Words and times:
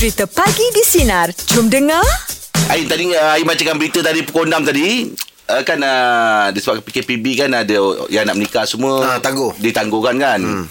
Cerita 0.00 0.24
Pagi 0.24 0.64
di 0.72 0.80
Sinar. 0.80 1.28
Jom 1.52 1.68
dengar. 1.68 2.00
Air 2.72 2.88
tadi 2.88 3.12
Air 3.12 3.44
bacakan 3.44 3.76
berita 3.76 4.00
tadi 4.00 4.24
pukul 4.24 4.48
6 4.48 4.64
tadi 4.64 5.12
uh, 5.50 5.60
kan 5.60 5.76
uh, 5.76 6.48
disebabkan 6.48 6.80
PKPB 6.80 7.24
kan 7.36 7.50
ada 7.52 7.76
yang 8.08 8.24
nak 8.24 8.40
menikah 8.40 8.64
semua 8.64 9.04
Ah, 9.04 9.18
tangguh. 9.18 9.52
ditangguhkan 9.58 10.16
kan 10.16 10.40
hmm. 10.40 10.64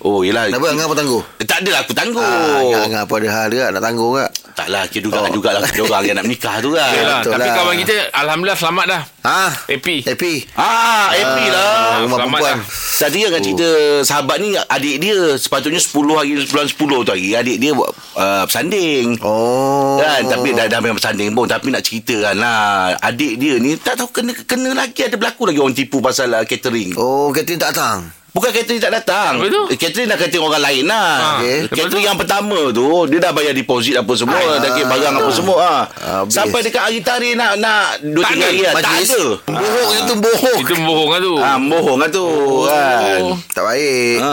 oh 0.00 0.24
yelah 0.24 0.48
Kenapa 0.48 0.72
Angah 0.72 0.86
apa 0.86 0.96
tangguh? 0.96 1.22
Eh, 1.36 1.44
tak 1.44 1.60
adalah 1.60 1.84
aku 1.84 1.92
tangguh 1.92 2.24
Ah, 2.24 2.86
Angah, 2.86 3.02
apa 3.04 3.12
ada 3.12 3.28
hal 3.28 3.46
dia 3.52 3.68
nak 3.68 3.84
tangguh 3.84 4.16
tak? 4.60 4.66
taklah 4.68 4.84
kira 4.92 5.02
dugaan 5.08 5.24
oh. 5.24 5.32
jugalah 5.32 5.60
kita 5.64 5.82
orang 5.88 6.04
yang 6.04 6.16
nak 6.20 6.26
menikah 6.28 6.54
tu 6.60 6.70
kan 6.76 6.92
Yalah, 6.92 7.18
betul 7.24 7.32
tapi 7.32 7.48
lah. 7.48 7.56
kawan 7.56 7.74
kita 7.80 7.94
Alhamdulillah 8.12 8.58
selamat 8.60 8.84
dah 8.86 9.02
Ha? 9.20 9.52
Happy 9.68 9.96
Happy. 10.00 10.48
Ah, 10.56 11.12
happy 11.12 11.46
lah. 11.52 12.08
Rumah 12.08 12.16
selamat 12.24 12.40
perempuan. 12.40 12.56
dah. 12.56 12.98
Tadi 13.04 13.18
kan 13.28 13.40
cerita 13.44 13.68
sahabat 14.00 14.36
ni 14.40 14.48
adik 14.56 14.96
dia 14.96 15.18
sepatutnya 15.36 15.76
10 15.76 15.92
hari 16.16 16.32
bulan 16.48 16.66
10 16.68 17.04
tu 17.04 17.12
hari 17.12 17.28
adik 17.36 17.56
dia 17.60 17.70
buat 17.76 17.90
uh, 18.16 18.48
bersanding. 18.48 19.20
Oh. 19.20 20.00
Kan 20.00 20.24
tapi 20.24 20.56
dah 20.56 20.72
dah 20.72 20.80
memang 20.80 20.96
bersanding 20.96 21.36
pun 21.36 21.44
tapi 21.44 21.68
nak 21.68 21.84
ceritakan 21.84 22.40
lah 22.40 22.96
adik 22.96 23.36
dia 23.36 23.60
ni 23.60 23.76
tak 23.76 24.00
tahu 24.00 24.08
kena 24.08 24.32
kena 24.48 24.72
lagi 24.72 25.04
ada 25.04 25.20
berlaku 25.20 25.52
lagi 25.52 25.60
orang 25.60 25.76
tipu 25.76 26.00
pasal 26.00 26.32
uh, 26.32 26.44
catering. 26.48 26.96
Oh, 26.96 27.28
Catherine 27.36 27.60
tak 27.60 27.76
datang. 27.76 28.19
Bukan 28.30 28.46
catering 28.48 28.78
tak 28.78 28.92
datang. 28.92 29.32
Apa 29.36 29.46
tu? 29.46 29.62
Eh, 29.66 29.76
Catering 29.76 30.06
dah 30.06 30.14
catering 30.14 30.44
orang 30.44 30.62
lain 30.62 30.84
lah. 30.84 31.10
Ha, 31.10 31.28
Okay. 31.32 31.56
lepas 31.62 31.76
Catering 31.76 32.04
yang 32.04 32.14
pertama 32.16 32.58
tu 32.70 32.86
dia 33.06 33.18
dah 33.18 33.30
bayar 33.30 33.52
deposit 33.52 33.94
apa 33.94 34.12
semua, 34.12 34.38
Ah, 34.38 34.56
dah 34.56 34.70
kira 34.70 34.86
barang 34.86 35.14
apa 35.16 35.30
semua 35.30 35.56
ha. 35.58 35.74
Habis. 35.90 36.32
Sampai 36.32 36.60
dekat 36.60 36.78
hari 36.80 36.98
tarikh 37.00 37.34
nak 37.34 37.58
nak 37.58 37.98
2 38.00 38.14
3 38.14 38.22
Tak 38.22 38.30
ada 38.30 38.44
hari 38.44 38.60
lah. 38.60 38.72
tak 38.76 38.94
ada. 38.96 39.22
Bohong 39.50 39.90
yang 39.90 40.04
tu 40.04 40.16
bohong. 40.16 40.58
Itu 40.58 40.74
bohong 40.78 41.10
lah 41.10 41.20
tu 41.20 41.34
Ah, 41.36 41.56
bohong 41.58 41.98
lah 41.98 42.08
tu 42.08 42.26
kan. 42.64 43.20
Tak 43.50 43.64
baik. 43.66 44.16
Ha, 44.20 44.32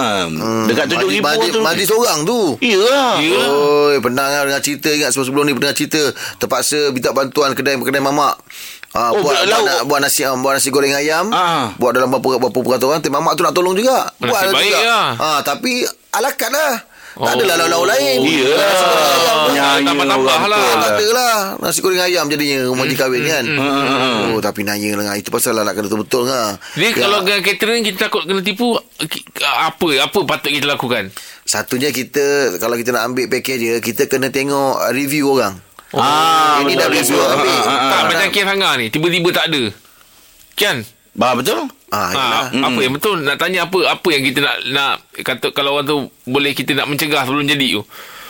dekat 0.68 0.86
7 0.88 1.08
ribu 1.08 1.26
Majlis, 1.26 1.50
tu. 1.50 1.60
majlis 1.60 1.90
orang 1.90 2.20
tu. 2.24 2.40
Iyalah. 2.60 3.14
Ya. 3.18 3.42
Oi, 3.50 3.96
pernah 3.98 4.26
dengar 4.44 4.62
cerita 4.62 4.90
ingat 4.90 5.10
sebelum 5.10 5.44
ni 5.44 5.54
pernah 5.54 5.74
cerita 5.74 6.00
terpaksa 6.38 6.92
minta 6.92 7.10
bantuan 7.10 7.52
kedai 7.52 7.76
kedai 7.76 8.00
mamak. 8.00 8.38
Ah, 8.96 9.12
Oh, 9.12 9.20
buat, 9.20 9.44
buat 9.44 9.62
nak, 9.62 9.80
buat 9.86 10.00
nasi 10.00 10.24
buat 10.24 10.54
nasi 10.56 10.70
goreng 10.70 10.96
ayam. 10.96 11.30
Ah. 11.30 11.76
Buat 11.76 11.96
dalam 11.96 12.10
berapa 12.10 12.40
berapa 12.40 12.60
peraturan. 12.64 13.04
Tapi 13.04 13.12
mamak 13.12 13.36
tu 13.36 13.44
nak 13.44 13.54
tolong 13.54 13.76
juga. 13.76 14.08
Nasib 14.18 14.32
buat 14.32 14.44
baik 14.56 14.72
juga. 14.72 14.80
lah. 14.88 15.08
Ah, 15.18 15.40
tapi 15.42 15.84
alakat 16.12 16.50
lah. 16.50 16.74
Tak 17.18 17.34
Oh. 17.34 17.34
adalah 17.34 17.66
lauk-lauk 17.66 17.90
lain. 17.90 18.18
Iyalah. 18.22 19.50
Ah, 19.58 19.76
tambah-tambah 19.82 20.34
orang 20.38 20.54
lah. 20.54 20.70
Tak 20.78 20.92
ada 20.94 21.08
lah 21.10 21.36
Nasi 21.58 21.82
goreng 21.82 21.98
ayam 21.98 22.30
jadinya 22.30 22.70
Rumah 22.70 22.86
hmm, 22.86 22.94
kahwin 22.94 23.24
kan 23.26 23.46
Oh 24.30 24.40
tapi 24.40 24.62
nanya 24.62 24.94
lah 24.94 25.18
Itu 25.18 25.34
pasal 25.34 25.58
lah 25.58 25.66
nak 25.66 25.74
kena 25.74 25.90
betul-betul 25.90 26.30
lah 26.30 26.62
Jadi 26.78 26.94
kalau 26.94 27.26
dengan 27.26 27.42
catering 27.42 27.82
Kita 27.82 27.98
takut 28.06 28.22
kena 28.22 28.46
tipu 28.46 28.78
Apa 29.42 29.88
Apa 29.98 30.20
patut 30.24 30.54
kita 30.54 30.70
lakukan 30.70 31.10
Satunya 31.42 31.90
kita 31.90 32.54
Kalau 32.58 32.78
kita 32.78 32.94
nak 32.94 33.10
ambil 33.10 33.26
package 33.28 33.60
dia 33.60 33.76
Kita 33.82 34.06
kena 34.06 34.30
tengok 34.30 34.78
uh, 34.78 34.94
review 34.94 35.34
orang 35.34 35.58
Ah, 35.90 36.60
Ini 36.60 36.74
dah 36.74 36.88
betul. 36.88 37.00
review 37.00 37.22
ambil 37.22 37.48
Ah, 37.48 37.56
ah, 37.56 37.64
ah. 37.64 37.80
Tak 37.80 37.96
Ah, 37.96 38.04
macam 38.06 38.28
kes 38.30 38.44
Hanga 38.44 38.70
ni 38.76 38.86
Tiba-tiba 38.90 39.30
tak 39.32 39.46
ada 39.48 39.62
Kan 40.54 40.76
Bah, 41.14 41.34
betul? 41.34 41.66
Ah, 41.88 42.12
ha, 42.12 42.52
apa 42.52 42.78
yang 42.78 42.94
betul 42.94 43.24
nak 43.24 43.40
tanya 43.40 43.64
apa 43.64 43.80
apa 43.88 44.08
yang 44.12 44.20
kita 44.22 44.38
nak 44.38 44.60
nak 44.68 44.94
kata 45.18 45.50
kalau 45.50 45.74
orang 45.74 45.88
tu 45.88 45.98
boleh 46.26 46.52
kita 46.52 46.76
nak 46.76 46.86
mencegah 46.86 47.24
sebelum 47.24 47.48
jadi 47.48 47.74
tu. 47.74 47.82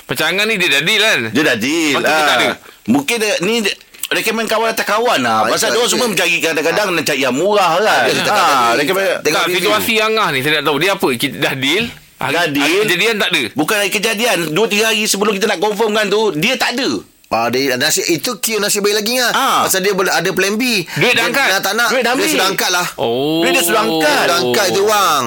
Macam 0.05 0.23
Angah 0.23 0.45
ni 0.45 0.55
dia 0.55 0.69
dah 0.69 0.81
deal 0.81 1.01
kan. 1.01 1.19
Dia 1.27 1.41
dah 1.43 1.57
deal. 1.57 1.97
Tak 1.97 2.05
ada. 2.05 2.47
Ah. 2.47 2.55
Mungkin 2.85 3.17
dia, 3.17 3.33
ni 3.41 3.59
dia, 3.59 3.73
Rekomen 4.07 4.45
kawan 4.45 4.71
atas 4.71 4.85
kawan 4.85 5.19
lah 5.19 5.43
Ah, 5.43 5.51
Pasal 5.51 5.73
dia 5.73 5.83
semua 5.83 6.05
itu- 6.05 6.15
mencari 6.15 6.35
Kadang-kadang 6.39 6.87
nak 6.93 7.03
cari 7.03 7.19
yang 7.19 7.35
murah 7.35 7.75
kan 7.75 8.07
cakap 8.15 8.39
ha. 8.39 8.71
Rekomen 8.77 9.03
Tengok 9.19 9.25
tak, 9.35 9.43
review. 9.43 9.57
situasi 9.59 9.93
Angah 9.99 10.27
ni 10.29 10.39
saya 10.39 10.53
tak 10.55 10.63
tahu 10.63 10.77
dia 10.77 10.91
apa. 10.93 11.09
Kita 11.11 11.35
dah 11.35 11.53
deal. 11.57 11.83
Hari, 12.15 12.31
Dah 12.31 12.45
deal. 12.47 12.61
hari 12.63 12.85
kejadian 12.85 13.13
tak 13.17 13.29
ada. 13.29 13.41
Bukan 13.51 13.75
hari 13.75 13.89
kejadian 13.91 14.37
2-3 14.53 14.85
hari 14.85 15.03
sebelum 15.03 15.33
kita 15.33 15.49
nak 15.49 15.59
confirm 15.59 15.91
kan 15.91 16.07
tu 16.07 16.31
Dia 16.31 16.55
tak 16.55 16.77
ada 16.77 16.89
Ah, 17.27 17.51
dia, 17.51 17.75
nasi, 17.75 18.07
itu 18.07 18.39
kira 18.39 18.57
nasi 18.57 18.79
baik 18.79 18.95
lagi 18.97 19.19
lah. 19.19 19.31
Ah. 19.31 19.59
Pasal 19.63 19.81
dia 19.81 19.91
boleh 19.91 20.09
ada 20.09 20.29
plan 20.31 20.55
B. 20.55 20.87
Duit 20.87 21.11
dah 21.11 21.11
Dia- 21.13 21.27
angkat. 21.27 21.47
Dia 21.49 21.59
tak 21.59 21.73
nak. 21.75 21.89
Duit 21.89 21.99
dah 21.99 22.09
Dia 22.09 22.17
ambil. 22.17 22.29
sudah 22.31 22.47
angkat 22.47 22.69
lah. 22.71 22.87
Oh. 22.95 23.43
Dia 23.43 23.49
dah 23.51 23.63
sudah 23.63 23.81
angkat. 23.83 24.23
Dah 24.23 24.37
angkat 24.39 24.65
itu 24.69 24.83
wang. 24.83 25.23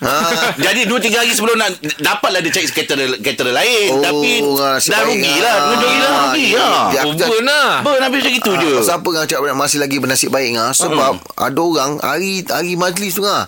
Ha. 0.00 0.12
Jadi 0.64 0.88
2-3 0.88 1.12
hari 1.12 1.28
sebelum 1.28 1.60
nak 1.60 1.76
Dapatlah 2.00 2.40
dia 2.40 2.48
cari 2.48 2.64
caterer, 2.64 3.20
caterer 3.20 3.52
lain 3.52 3.88
Oh, 3.90 4.00
Tapi 4.00 4.30
nasib 4.40 4.96
Dah 4.96 5.04
baik 5.04 5.12
rugi 5.12 5.34
lah. 5.36 5.52
lah 5.52 5.56
Dua 5.60 5.76
hari 5.76 5.92
dah 5.92 6.10
rugi 6.24 6.46
Ya, 6.48 6.64
ha. 6.64 6.80
dia- 6.88 7.04
Oh, 7.04 7.12
burn 7.12 7.44
lah. 7.44 7.70
Ber, 7.84 7.96
Nabi 8.00 8.16
macam 8.16 8.32
gitu 8.32 8.52
je 8.56 8.72
Ah, 8.72 8.84
Siapa 8.86 9.08
yang 9.12 9.26
cakap 9.28 9.52
masih 9.52 9.76
lagi 9.76 10.00
bernasib 10.00 10.32
baik 10.32 10.56
ngah 10.56 10.72
sebab 10.72 11.12
ada 11.36 11.60
orang 11.60 12.00
hari 12.00 12.40
hari 12.42 12.72
majlis 12.74 13.12
tu 13.12 13.20
ngah. 13.20 13.44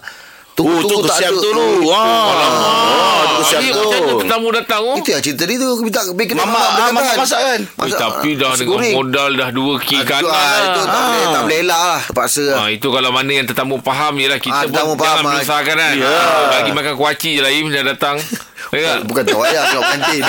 Oh, 0.54 0.78
tu 0.84 1.00
kesian 1.00 1.32
tu 1.32 1.48
tu 1.48 1.66
Ah, 1.88 1.96
oh, 1.96 3.21
Jadi 3.44 3.68
tu 3.68 3.80
macam 3.80 4.00
mana 4.00 4.12
tetamu 4.18 4.48
datang 4.50 4.80
tu? 4.82 4.94
Itu 4.96 5.08
yang 5.10 5.22
cerita 5.22 5.42
dia 5.42 5.56
tu 5.56 5.68
Aku 5.68 5.82
minta 5.82 6.00
bikin 6.08 6.34
Mama, 6.34 6.58
ah, 6.58 6.90
masak- 6.90 7.18
masak 7.18 7.40
kan? 7.40 7.60
Eh, 7.60 7.92
tapi 7.92 8.28
dah 8.34 8.52
dengan 8.54 8.78
modal 8.94 9.30
dah 9.34 9.48
2 9.48 9.76
k 9.78 9.88
Itu, 9.94 10.04
kanan 10.04 10.28
ah, 10.28 10.56
itu 10.60 10.80
tak 10.80 10.86
lah. 10.86 11.02
boleh 11.04 11.26
tak 11.28 11.42
boleh 11.42 11.58
elak 11.60 11.80
lah 11.82 12.00
Terpaksa 12.04 12.42
lah 12.44 12.58
Ha, 12.58 12.70
itu 12.70 12.86
kalau 12.88 13.10
mana 13.10 13.30
yang 13.32 13.46
tetamu 13.46 13.76
faham 13.78 14.12
je 14.14 14.26
lah 14.26 14.38
Kita 14.38 14.58
Ah, 14.58 14.84
pun 14.84 14.94
jangan 14.94 15.24
ah. 15.24 15.34
besarkan 15.36 15.74
kan 15.74 15.92
Ya. 15.94 16.06
ha, 16.06 16.52
Bagi 16.52 16.70
makan 16.70 16.94
kuaci 16.94 17.30
je 17.32 17.40
lah 17.40 17.50
Im 17.50 17.66
Dah 17.68 17.84
datang 17.86 18.16
Ya 18.70 18.78
tak? 18.78 18.98
Bukan 19.04 19.22
tak 19.22 19.34
wayang 19.34 19.64
Tengok 19.66 19.84
kantin 19.84 20.22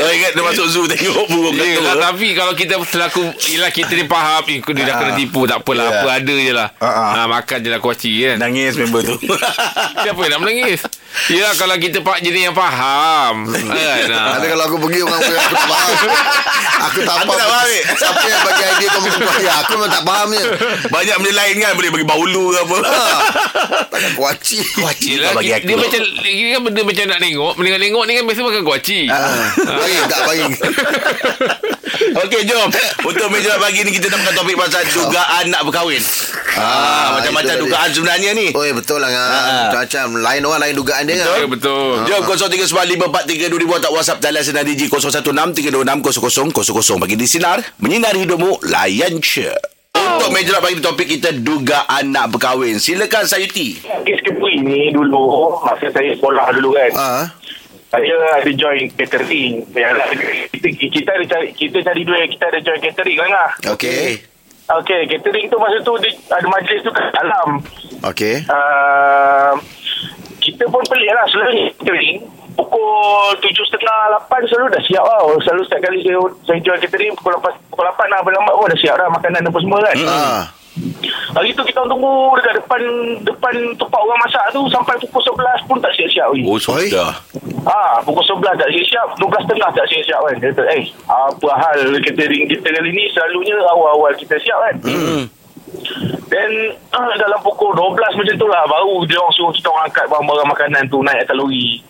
Oh 0.00 0.10
ingat 0.16 0.32
dia 0.32 0.42
masuk 0.42 0.66
zoo 0.66 0.84
Tengok 0.84 1.26
burung 1.28 1.54
Ya, 1.54 1.76
kata 1.76 1.92
tapi 2.02 2.32
kalau 2.32 2.52
kita 2.52 2.74
selaku 2.82 3.20
Yelah 3.46 3.68
kita 3.68 3.92
ni 3.92 4.04
faham 4.04 4.42
eh, 4.46 4.58
Dia 4.64 4.84
dah 4.84 4.94
kena 4.96 5.12
tipu 5.14 5.44
Tak 5.44 5.60
apalah 5.60 5.84
Ya. 5.84 5.90
Apa 5.96 6.08
ada 6.16 6.34
je 6.34 6.52
lah 6.52 6.68
Ah, 6.76 6.86
ah. 6.86 7.08
ha, 7.14 7.20
Makan 7.26 7.58
je 7.60 7.68
lah 7.68 7.78
kuaci 7.78 8.10
kan 8.18 8.36
Nangis 8.38 8.74
member 8.74 9.04
tu 9.04 9.14
Siapa 10.02 10.18
yang 10.18 10.32
nak 10.32 10.40
menangis 10.40 10.80
Ya 11.30 11.46
kalau 11.54 11.76
kita 11.76 12.00
pak 12.00 12.18
jadi 12.20 12.50
yang 12.50 12.54
faham 12.54 13.46
kan? 13.52 13.62
ha. 14.10 14.34
Tapi 14.34 14.46
kalau 14.48 14.64
aku 14.66 14.76
pergi 14.80 15.00
orang 15.00 15.14
aku 15.16 15.30
tak 15.30 15.64
faham 15.64 16.10
Aku 16.84 16.98
tak 17.02 17.14
Aku 17.14 17.26
faham 17.26 17.38
tak 17.38 17.48
faham. 17.48 17.68
Siapa 17.94 18.20
yang 18.24 18.42
bagi 18.44 18.62
idea 18.64 18.88
kau 18.88 19.00
makan 19.00 19.20
kuah 19.24 19.56
Aku 19.64 19.70
memang 19.76 19.90
tak 19.92 20.02
faham 20.04 20.28
je. 20.30 20.44
Banyak 20.88 21.16
benda 21.20 21.32
lain 21.34 21.56
kan? 21.60 21.72
Boleh 21.74 21.90
bagi 21.92 22.06
baulu 22.06 22.44
ke 22.52 22.58
apa? 22.60 22.76
Takkan 23.88 24.12
kuaci. 24.14 24.58
Kuaci 24.76 25.08
Yelah, 25.16 25.32
tak 25.32 25.36
bagi 25.40 25.50
aku. 25.54 25.66
Dia 25.66 25.76
macam 25.78 26.00
Dia 26.20 26.48
kan 26.52 26.60
benda 26.64 26.80
macam 26.84 27.04
nak 27.08 27.20
tengok 27.20 27.52
Mendingan 27.56 27.80
tengok 27.82 28.02
ni 28.04 28.12
kan 28.14 28.24
Biasa 28.24 28.40
makan 28.42 28.62
kuaci. 28.62 28.98
Baik 29.64 30.02
tak 30.08 30.20
baik 30.28 30.52
Okey 31.94 32.42
jom 32.44 32.68
Untuk 33.02 33.26
meja 33.28 33.56
pagi 33.56 33.82
ni 33.82 33.90
Kita 33.90 34.08
nak 34.08 34.18
bukan 34.20 34.34
topik 34.36 34.54
pasal 34.56 34.80
Dugaan 34.84 35.44
nak 35.48 35.60
berkahwin 35.62 36.00
ah, 36.54 37.16
Macam-macam 37.16 37.46
itu 37.46 37.50
tadi. 37.50 37.62
dugaan 37.64 37.88
sebenarnya 37.90 38.30
ni 38.32 38.46
Oh 38.50 38.62
betul 38.72 38.98
lah 38.98 39.08
ngah. 39.08 39.28
Ah. 39.28 39.68
Macam 39.74 40.06
lain 40.16 40.40
orang 40.42 40.60
lain 40.60 40.74
dugaan 40.74 41.02
dia 41.04 41.16
Ya, 41.16 41.40
kan 41.40 41.48
betul 41.48 42.04
Jom 42.04 42.20
0395432000 42.24 43.76
atau 43.76 43.90
WhatsApp 43.92 44.18
talian 44.20 44.42
sinar 44.42 44.62
DJ 44.62 44.88
0163260000 44.88 46.96
bagi 46.96 47.14
di 47.14 47.24
sinar 47.24 47.58
menyinari 47.78 48.24
hidupmu 48.24 48.64
layan 48.64 49.18
je. 49.18 49.50
Untuk 49.94 50.30
meja 50.30 50.58
pagi 50.58 50.74
ni 50.74 50.82
topik 50.82 51.06
kita 51.08 51.30
dugaan 51.34 52.10
nak 52.10 52.30
berkahwin. 52.30 52.78
Silakan 52.78 53.24
Sayuti. 53.24 53.78
Kes 54.02 54.18
kebui 54.22 54.58
ni 54.58 54.90
dulu 54.90 55.54
masa 55.60 55.88
saya 55.88 56.10
sekolah 56.12 56.44
dulu 56.50 56.72
kan. 56.72 56.90
Ah, 56.94 57.24
Saya 57.94 58.42
ada 58.42 58.50
join 58.50 58.90
catering. 58.98 59.62
Kita, 59.70 60.66
kita 60.66 61.10
ada 61.14 61.24
cari 61.30 61.48
kita 61.54 61.78
cari 61.78 62.02
duit 62.02 62.26
kita 62.34 62.44
ada 62.50 62.58
join 62.58 62.80
catering 62.82 63.18
kan 63.22 63.30
lah. 63.30 63.50
Okey. 63.70 64.18
Okey, 64.64 65.00
catering 65.06 65.46
tu 65.46 65.56
masa 65.62 65.78
tu 65.78 65.94
dia, 66.02 66.10
ada 66.34 66.46
majlis 66.50 66.82
tu 66.82 66.90
kat 66.90 67.06
dalam. 67.14 67.62
Okey. 68.02 68.42
Uh, 68.50 69.54
kita 70.42 70.66
pun 70.66 70.82
pelik 70.90 71.14
lah 71.14 71.22
selalu 71.30 71.70
catering. 71.78 72.18
Pukul 72.54 73.34
tujuh 73.42 73.66
setengah, 73.70 74.14
lapan 74.14 74.42
selalu 74.50 74.74
dah 74.74 74.82
siap 74.82 75.04
tau. 75.06 75.38
Selalu 75.46 75.62
setiap 75.66 75.82
kali 75.86 75.98
saya, 76.02 76.18
saya 76.50 76.58
jual 76.66 76.78
catering 76.82 77.14
pukul 77.14 77.38
lapan, 77.38 77.52
pukul 77.70 77.84
lapan 77.86 78.06
lah. 78.10 78.20
Lambat 78.26 78.54
pun 78.58 78.66
dah 78.74 78.78
siap 78.82 78.94
dah 78.98 79.08
makanan 79.10 79.46
apa 79.46 79.58
semua 79.62 79.78
kan. 79.86 79.96
Ah. 80.02 80.42
Hari 81.34 81.54
tu 81.54 81.62
kita 81.62 81.86
tunggu 81.86 82.34
dekat 82.34 82.58
depan 82.58 82.82
depan 83.22 83.54
tempat 83.78 84.00
orang 84.02 84.18
masak 84.26 84.42
tu 84.50 84.66
sampai 84.70 84.98
pukul 84.98 85.22
11 85.22 85.70
pun 85.70 85.78
tak 85.78 85.94
siap-siap 85.94 86.34
lagi. 86.34 86.42
Oh 86.42 86.58
sudah. 86.58 87.14
Ha, 87.64 88.02
pukul 88.02 88.26
11 88.26 88.58
tak 88.58 88.70
siap-siap, 88.74 89.08
12.30 89.22 89.78
tak 89.78 89.86
siap-siap 89.86 90.20
kan. 90.20 90.34
Dia 90.42 90.48
kata, 90.50 90.62
eh, 90.74 90.84
apa 91.06 91.48
hal 91.54 91.78
catering 92.02 92.44
kita 92.50 92.68
kali 92.74 92.90
ni 92.90 93.04
selalunya 93.14 93.54
awal-awal 93.70 94.12
kita 94.18 94.34
siap 94.42 94.58
kan. 94.58 94.74
Hmm. 94.82 95.22
Then 96.26 96.50
uh, 96.90 97.14
dalam 97.22 97.38
pukul 97.42 97.70
12 97.74 98.18
macam 98.18 98.34
tu 98.34 98.46
lah 98.50 98.62
baru 98.66 99.06
dia 99.06 99.18
orang 99.22 99.34
suruh 99.34 99.54
kita 99.54 99.68
orang 99.70 99.86
angkat 99.90 100.04
barang-barang 100.10 100.48
makanan 100.50 100.82
tu 100.90 100.98
naik 101.02 101.26
atas 101.26 101.36
lori 101.38 101.82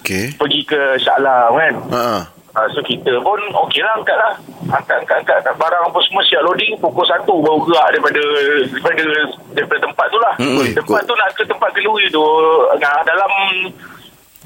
Okey. 0.00 0.34
pergi 0.34 0.60
ke 0.66 0.80
Shah 0.98 1.18
Alam 1.22 1.50
kan. 1.54 1.74
Ah. 1.94 2.22
Uh, 2.54 2.70
so 2.70 2.78
kita 2.86 3.10
pun 3.18 3.34
okey 3.66 3.82
lah 3.82 3.98
angkat 3.98 4.14
lah. 4.14 4.32
Angkat, 4.70 5.02
angkat, 5.02 5.16
angkat, 5.26 5.36
angkat. 5.42 5.54
Barang 5.58 5.90
apa 5.90 5.98
semua 6.06 6.22
siap 6.22 6.46
loading. 6.46 6.78
Pukul 6.78 7.02
1 7.02 7.26
baru 7.26 7.58
gerak 7.66 7.86
daripada 7.90 8.22
daripada, 8.70 9.04
daripada 9.58 9.80
tempat 9.82 10.06
tu 10.06 10.18
lah. 10.22 10.34
Hmm, 10.38 10.62
tempat 10.70 11.00
tu 11.02 11.14
nak 11.18 11.28
ke 11.34 11.42
tempat 11.50 11.68
kenduri 11.74 12.06
tu. 12.14 12.22
Nah, 12.78 13.02
dalam 13.02 13.32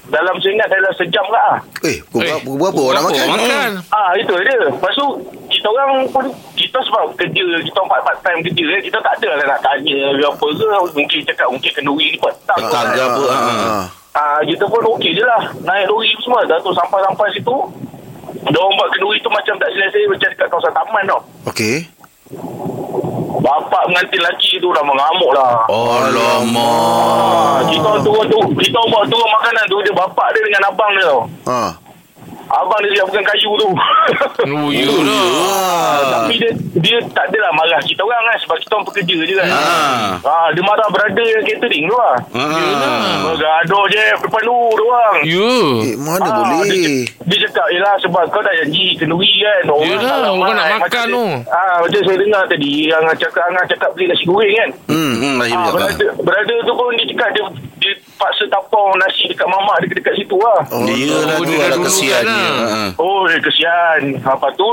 dalam 0.08 0.34
saya 0.40 0.52
ingat 0.56 0.69
dalam 0.72 0.93
sejam 0.96 1.26
lah. 1.28 1.60
Eh, 1.84 2.00
pukul 2.08 2.25
Eh, 2.25 2.32
berapa, 2.40 2.50
berapa 2.56 2.81
orang 2.81 3.05
makan? 3.12 3.26
makan 3.28 3.70
Ah 3.93 4.16
itu 4.16 4.32
dia. 4.40 4.56
Lepas 4.72 4.93
tu 4.96 5.06
kita 5.52 5.69
orang 5.69 6.08
pun 6.08 6.25
kita 6.56 6.81
sebab 6.88 7.12
kerja 7.12 7.44
kita 7.61 7.76
orang 7.76 7.90
part, 7.93 8.02
part 8.08 8.19
time 8.25 8.40
kerja 8.40 8.64
eh, 8.72 8.81
kita 8.88 8.99
tak 9.04 9.20
ada 9.20 9.37
lah 9.37 9.46
nak 9.52 9.61
tanya 9.61 10.16
apa 10.16 10.46
ke 10.49 10.64
mungkin 10.96 11.19
cakap 11.28 11.49
mungkin 11.52 11.70
kenduri 11.76 12.16
ni 12.16 12.16
petang 12.16 12.56
Petang 12.56 12.87
ke 12.88 13.00
apa. 13.04 13.22
Ah. 13.28 13.37
ah. 13.37 13.84
Ah 14.16 14.40
kita 14.49 14.64
pun 14.64 14.81
okey 14.96 15.12
je 15.12 15.25
lah 15.28 15.52
naik 15.61 15.93
lori 15.93 16.08
semua 16.25 16.40
dah 16.49 16.56
tu 16.64 16.72
sampai-sampai 16.72 17.28
situ 17.37 17.56
Diorang 18.48 18.74
buat 18.74 18.88
kenduri 18.92 19.18
tu 19.20 19.30
macam 19.30 19.54
tak 19.56 19.70
selesai 19.72 20.02
Macam 20.08 20.28
dekat 20.32 20.46
kawasan 20.48 20.72
taman 20.72 21.02
tau 21.04 21.20
Okey. 21.48 21.76
Bapak 23.38 23.82
mengantin 23.88 24.20
lelaki 24.20 24.58
tu 24.58 24.68
dah 24.74 24.82
mengamuk 24.82 25.30
lah 25.32 25.64
Alamak. 25.70 26.58
Ah, 26.58 27.58
kita 27.70 27.86
orang 27.86 28.02
turun 28.02 28.24
tu, 28.26 28.38
kita 28.60 28.76
orang 28.76 28.90
bawa 28.92 29.04
turun 29.06 29.30
makanan 29.30 29.64
tu 29.70 29.76
dia 29.80 29.94
bapak 29.94 30.26
dia 30.34 30.42
dengan 30.42 30.62
abang 30.68 30.90
dia 30.92 31.04
tau. 31.06 31.20
Ha. 31.48 31.58
Abang 32.48 32.80
dia 32.80 32.90
siapkan 32.94 33.22
kayu 33.22 33.52
tu. 33.54 33.70
Oh, 34.48 34.70
ya 34.70 34.86
lah. 34.86 35.26
Ah, 35.44 36.00
tapi 36.22 36.40
dia 36.40 36.48
dia 36.74 36.96
tak 37.10 37.28
adalah 37.28 37.52
marah 37.52 37.76
kita 37.80 38.00
orang 38.00 38.22
kan 38.24 38.36
sebab 38.38 38.56
kita 38.56 38.72
orang 38.72 38.86
pekerja 38.86 39.16
je 39.20 39.34
kan. 39.34 39.48
Ah. 39.48 40.08
Ah, 40.20 40.48
dia 40.48 40.62
marah 40.62 40.88
brother 40.88 41.26
yang 41.26 41.44
catering 41.44 41.84
tu 41.84 41.92
lah. 41.92 42.16
Ah. 42.32 43.18
Bergaduh 43.26 43.84
je 43.86 44.00
depan 44.18 44.42
lu 44.42 44.56
dia 44.70 44.82
orang. 44.82 45.16
Ya. 45.22 45.52
Eh, 45.84 45.94
mana 45.98 46.24
Ah, 46.24 46.44
boleh? 46.48 46.70
Dia, 46.70 46.88
dia 47.26 47.46
cakap 47.46 47.66
Yelah 47.68 47.94
sebab 47.98 48.24
kau 48.28 48.40
dah 48.40 48.54
janji 48.56 48.96
Kenduri 48.96 49.28
kan 49.38 49.60
Yelah, 49.66 50.00
tak 50.00 50.18
ramai. 50.22 50.38
orang 50.38 50.54
nak 50.54 50.64
Macam 50.64 50.80
makan 50.80 51.02
dia- 51.02 51.12
tu. 51.12 51.24
ah, 51.50 51.76
Macam 51.78 52.00
saya 52.00 52.16
dengar 52.18 52.42
tadi 52.46 52.72
Yang 52.86 53.02
cakap 53.18 53.42
Angah 53.44 53.64
cakap 53.66 53.88
beli 53.92 54.04
nasi 54.06 54.24
goreng 54.24 54.54
kan 54.54 54.70
Hmm, 54.88 55.12
hmm, 55.14 55.34
bercakap. 55.36 55.72
brother, 55.74 56.08
brother 56.18 56.58
tu 56.62 56.72
pun 56.72 56.88
dia 56.94 57.06
cakap 57.08 57.28
Dia, 57.30 57.42
dia 57.78 57.90
paksa 58.14 58.44
tapau 58.46 58.90
nasi 58.96 59.26
dekat 59.26 59.44
mamak 59.44 59.78
dia 59.80 59.94
dekat 59.94 60.14
situ 60.14 60.34
lah 60.34 60.60
Oh, 60.69 60.82
Dia 60.84 61.14
lah 61.16 61.32
Oh, 61.32 61.38
tu 61.38 61.44
dia 61.44 61.56
dah 61.56 61.64
ada 61.64 61.75
dulu 61.75 61.86
kesiannya. 61.86 62.42
kan, 62.42 62.54
Ha. 62.60 62.78
Oh 62.96 63.22
dia 63.25 63.38
kesian 63.40 63.98
Lepas 64.16 64.52
tu 64.54 64.69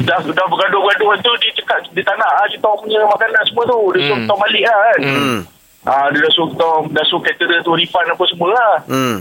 Dah, 0.00 0.18
dah 0.18 0.46
bergaduh-gaduh 0.46 1.10
tu 1.20 1.32
Dia 1.36 1.50
cakap 1.54 1.78
Dia 1.88 2.02
tak 2.02 2.16
nak 2.16 2.32
ah, 2.32 2.46
Kita 2.46 2.66
punya 2.76 2.98
makanan 3.04 3.42
semua 3.44 3.62
tu 3.64 3.78
Dia 3.90 4.00
suruh 4.00 4.14
Hmm. 4.14 4.20
kita 4.20 4.32
orang 4.32 4.42
balik 4.44 4.64
lah 4.64 4.78
kan 4.80 4.98
Hmm. 5.00 5.38
ah, 5.84 6.06
Dia 6.08 6.18
dah 6.18 6.32
suruh 6.32 6.48
kita 6.48 6.68
Dah 6.90 7.04
suruh 7.04 7.22
caterer 7.22 7.58
tu 7.60 7.72
refund 7.72 8.06
apa 8.08 8.24
semua 8.24 8.48
lah 8.50 8.72
Hmm. 8.84 9.16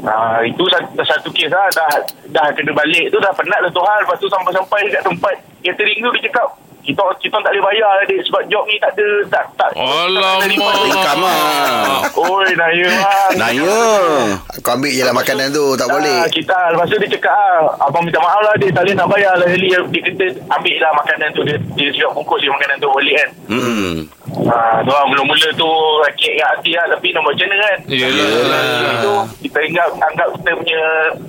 Ah, 0.00 0.40
itu 0.40 0.62
satu, 0.66 0.86
satu 0.98 1.28
kes 1.28 1.48
lah 1.48 1.66
dah 1.68 1.90
dah 2.28 2.46
kena 2.52 2.70
balik 2.70 3.10
tu 3.10 3.18
dah 3.18 3.32
penat 3.32 3.58
lah 3.58 3.68
tu 3.68 3.80
hal 3.80 3.98
lepas 4.00 4.16
tu 4.16 4.28
sampai-sampai 4.28 4.86
dekat 4.86 5.02
tempat 5.02 5.34
catering 5.60 5.98
tu 5.98 6.10
dia 6.14 6.22
cakap 6.24 6.46
kita 6.80 7.02
kita 7.18 7.36
tak 7.36 7.50
boleh 7.50 7.64
bayar 7.64 7.90
lah 7.92 8.04
dia 8.04 8.18
sebab 8.22 8.42
job 8.46 8.64
ni 8.64 8.76
tak 8.76 8.90
ada 8.92 9.06
tak 9.28 9.44
tak 9.54 9.70
Alamak. 9.72 10.48
Income 10.82 11.20
lah. 11.20 12.04
Oi 12.10 12.50
naya 12.52 12.88
bang 12.88 13.32
Naya. 13.36 13.78
Kau 14.60 14.74
ambil 14.74 14.90
je 14.90 15.02
lah 15.02 15.12
makanan 15.12 15.48
tu. 15.50 15.64
Tak 15.74 15.88
boleh. 15.88 16.18
Ah, 16.18 16.28
kita 16.28 16.56
lepas 16.72 16.84
tu 16.84 16.96
dia 16.96 17.08
cakap 17.10 17.32
ah, 17.32 17.60
abang 17.82 18.02
minta 18.02 18.18
maaf 18.18 18.40
lah 18.40 18.54
dia 18.56 18.68
tak 18.70 18.82
boleh 18.82 18.94
nak 18.94 19.08
bayar 19.08 19.32
lah 19.34 19.46
Eli 19.46 19.68
dia 19.68 20.00
kata 20.02 20.24
ambil 20.50 20.76
lah 20.76 20.90
makanan 20.94 21.28
tu 21.32 21.42
dia, 21.42 21.56
dia 21.74 21.88
siap 21.92 22.10
bungkus 22.12 22.38
je 22.38 22.48
makanan 22.48 22.76
tu 22.76 22.88
balik 22.90 23.14
kan 23.16 23.28
Hmm. 23.50 23.96
ah, 24.46 24.78
tu 24.80 24.90
lah 24.90 25.04
mula-mula 25.04 25.48
tu 25.52 25.70
sakit 26.00 26.32
kat 26.34 26.48
hati 26.48 26.72
lah 26.72 26.86
tapi 26.88 27.08
buat 27.10 27.24
macam 27.24 27.46
mana 27.46 27.56
kan 27.60 27.78
Yelah. 27.84 28.94
tu 29.00 29.14
kita 29.42 29.58
ingat 29.60 29.88
anggap 29.92 30.28
kita 30.32 30.50
punya 30.54 30.80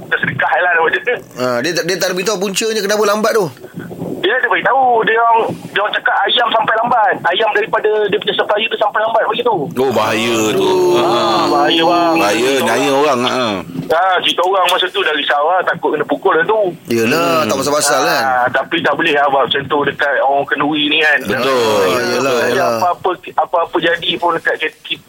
tersedekah 0.07 0.51
lah 0.55 0.71
buat 0.75 0.87
macam 0.87 1.01
mana 1.01 1.13
Ha, 1.33 1.45
dia, 1.59 1.71
dia 1.75 1.95
tak 1.97 2.07
ada 2.07 2.13
beritahu 2.13 2.37
puncanya 2.39 2.79
kenapa 2.79 3.03
lambat 3.03 3.31
tu. 3.33 3.45
Dia 4.31 4.39
ada 4.39 4.47
beritahu 4.47 5.03
Dia 5.03 5.19
orang 5.19 5.39
Dia 5.75 5.79
orang 5.83 5.91
cakap 5.91 6.15
ayam 6.23 6.47
sampai 6.55 6.73
lambat. 6.79 7.15
Ayam 7.35 7.49
daripada 7.51 7.89
Dia 8.07 8.15
punya 8.15 8.35
supplier 8.39 8.67
tu 8.71 8.79
sampai 8.79 9.03
lambat 9.03 9.27
begitu 9.27 9.51
Oh, 9.51 9.91
bahaya 9.91 10.37
tu. 10.55 10.71
Ah, 10.95 11.51
bahaya 11.73 11.83
bang 11.83 12.15
Bahaya, 12.17 12.49
Kita 12.51 12.63
naya 12.67 12.91
orang. 12.91 13.19
Ha. 13.21 13.45
Ah, 13.91 14.17
kita 14.19 14.39
orang 14.41 14.65
masa 14.67 14.85
tu 14.87 14.99
dah 14.99 15.11
risau 15.11 15.43
lah 15.45 15.59
Takut 15.63 15.91
kena 15.91 16.05
pukul 16.05 16.31
lah 16.31 16.43
tu 16.43 16.59
Yelah, 16.87 17.43
tak 17.43 17.55
pasal-pasal 17.57 17.99
kan. 18.01 18.23
Ah, 18.23 18.47
Tapi 18.49 18.79
tak 18.79 18.93
boleh 18.93 19.11
lah 19.11 19.23
abang 19.25 19.43
Macam 19.43 19.61
tu 19.61 19.77
dekat 19.83 20.13
orang 20.21 20.47
kenduri 20.47 20.87
ni 20.87 20.99
kan 20.99 21.19
Betul. 21.21 21.79
Ah, 21.89 22.03
yelah, 22.09 22.35
Jadi 22.41 22.51
yelah. 22.53 22.71
Apa-apa 22.77 23.09
Apa-apa 23.37 23.75
jadi 23.77 24.09
pun 24.15 24.31
dekat 24.33 24.55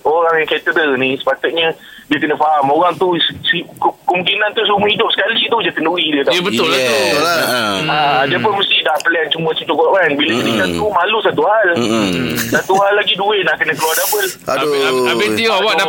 Orang 0.02 0.34
yang 0.34 0.48
caterer 0.48 0.90
ni 0.96 1.14
Sepatutnya 1.14 1.70
Dia 2.04 2.16
kena 2.18 2.34
faham 2.34 2.66
Orang 2.68 2.94
tu 2.96 3.14
si, 3.44 3.62
ke- 3.62 3.96
Kemungkinan 4.02 4.50
tu 4.50 4.60
Seumur 4.64 4.86
hidup 4.86 5.08
sekali 5.08 5.46
tu 5.46 5.56
je 5.60 5.70
kenduri 5.70 6.06
dia 6.10 6.22
tau 6.22 6.34
Ya 6.34 6.42
betul 6.42 6.66
lah 6.66 6.76
tu. 6.76 6.82
Yes. 6.82 7.06
Betul 7.06 7.22
lah. 7.22 7.38
Ha. 7.38 7.60
Ah, 7.86 8.22
dia 8.26 8.38
pun 8.38 8.52
mesti 8.52 8.76
dah 8.82 8.98
plan 8.98 9.26
cuma 9.30 9.50
situ 9.54 9.70
kot 9.70 9.88
kan. 9.90 10.10
Bila 10.12 10.32
jadi 10.34 10.52
satu 10.60 10.84
malu 10.86 11.18
satu 11.20 11.42
hal. 11.42 11.68
Mm-mm. 11.76 12.34
Satu 12.50 12.74
hal 12.76 12.92
lagi 12.92 13.14
duit 13.14 13.40
nak 13.42 13.56
kena 13.56 13.72
keluar 13.72 13.94
double. 13.94 14.28
Aduh. 14.44 15.06
Habis, 15.06 15.28
tu 15.32 15.42
awak 15.46 15.74
Aduh. 15.74 15.86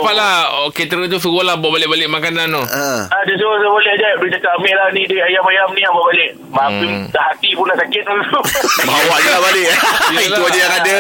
Lah 0.64 0.66
oh, 0.66 0.74
Caterer 0.74 1.06
tu 1.06 1.20
suruh 1.20 1.42
lah 1.42 1.56
Bawa 1.56 1.76
balik-balik 1.76 2.08
makanan 2.08 2.48
tu 2.50 2.64
Ha. 2.64 3.06
Ah, 3.06 3.22
dia 3.24 3.36
suruh 3.36 3.54
saya 3.54 3.70
boleh 3.70 3.94
je. 3.94 4.10
Dia 4.24 4.30
cakap 4.34 4.52
ambil 4.56 4.74
lah 4.74 4.88
ni 4.90 5.02
dia 5.04 5.20
ayam-ayam 5.22 5.68
ni 5.70 5.82
abang 5.84 6.06
balik. 6.06 6.30
Maafin 6.50 6.90
Hmm. 6.94 7.06
dah 7.10 7.24
hati 7.26 7.50
pun 7.52 7.66
dah 7.66 7.76
sakit 7.76 8.02
tu. 8.02 8.14
Bawa 8.88 9.16
je 9.18 9.30
lah 9.30 9.42
balik. 9.42 9.68
Itu 10.26 10.42
aja 10.42 10.60
yang 10.60 10.74
ada. 10.74 10.96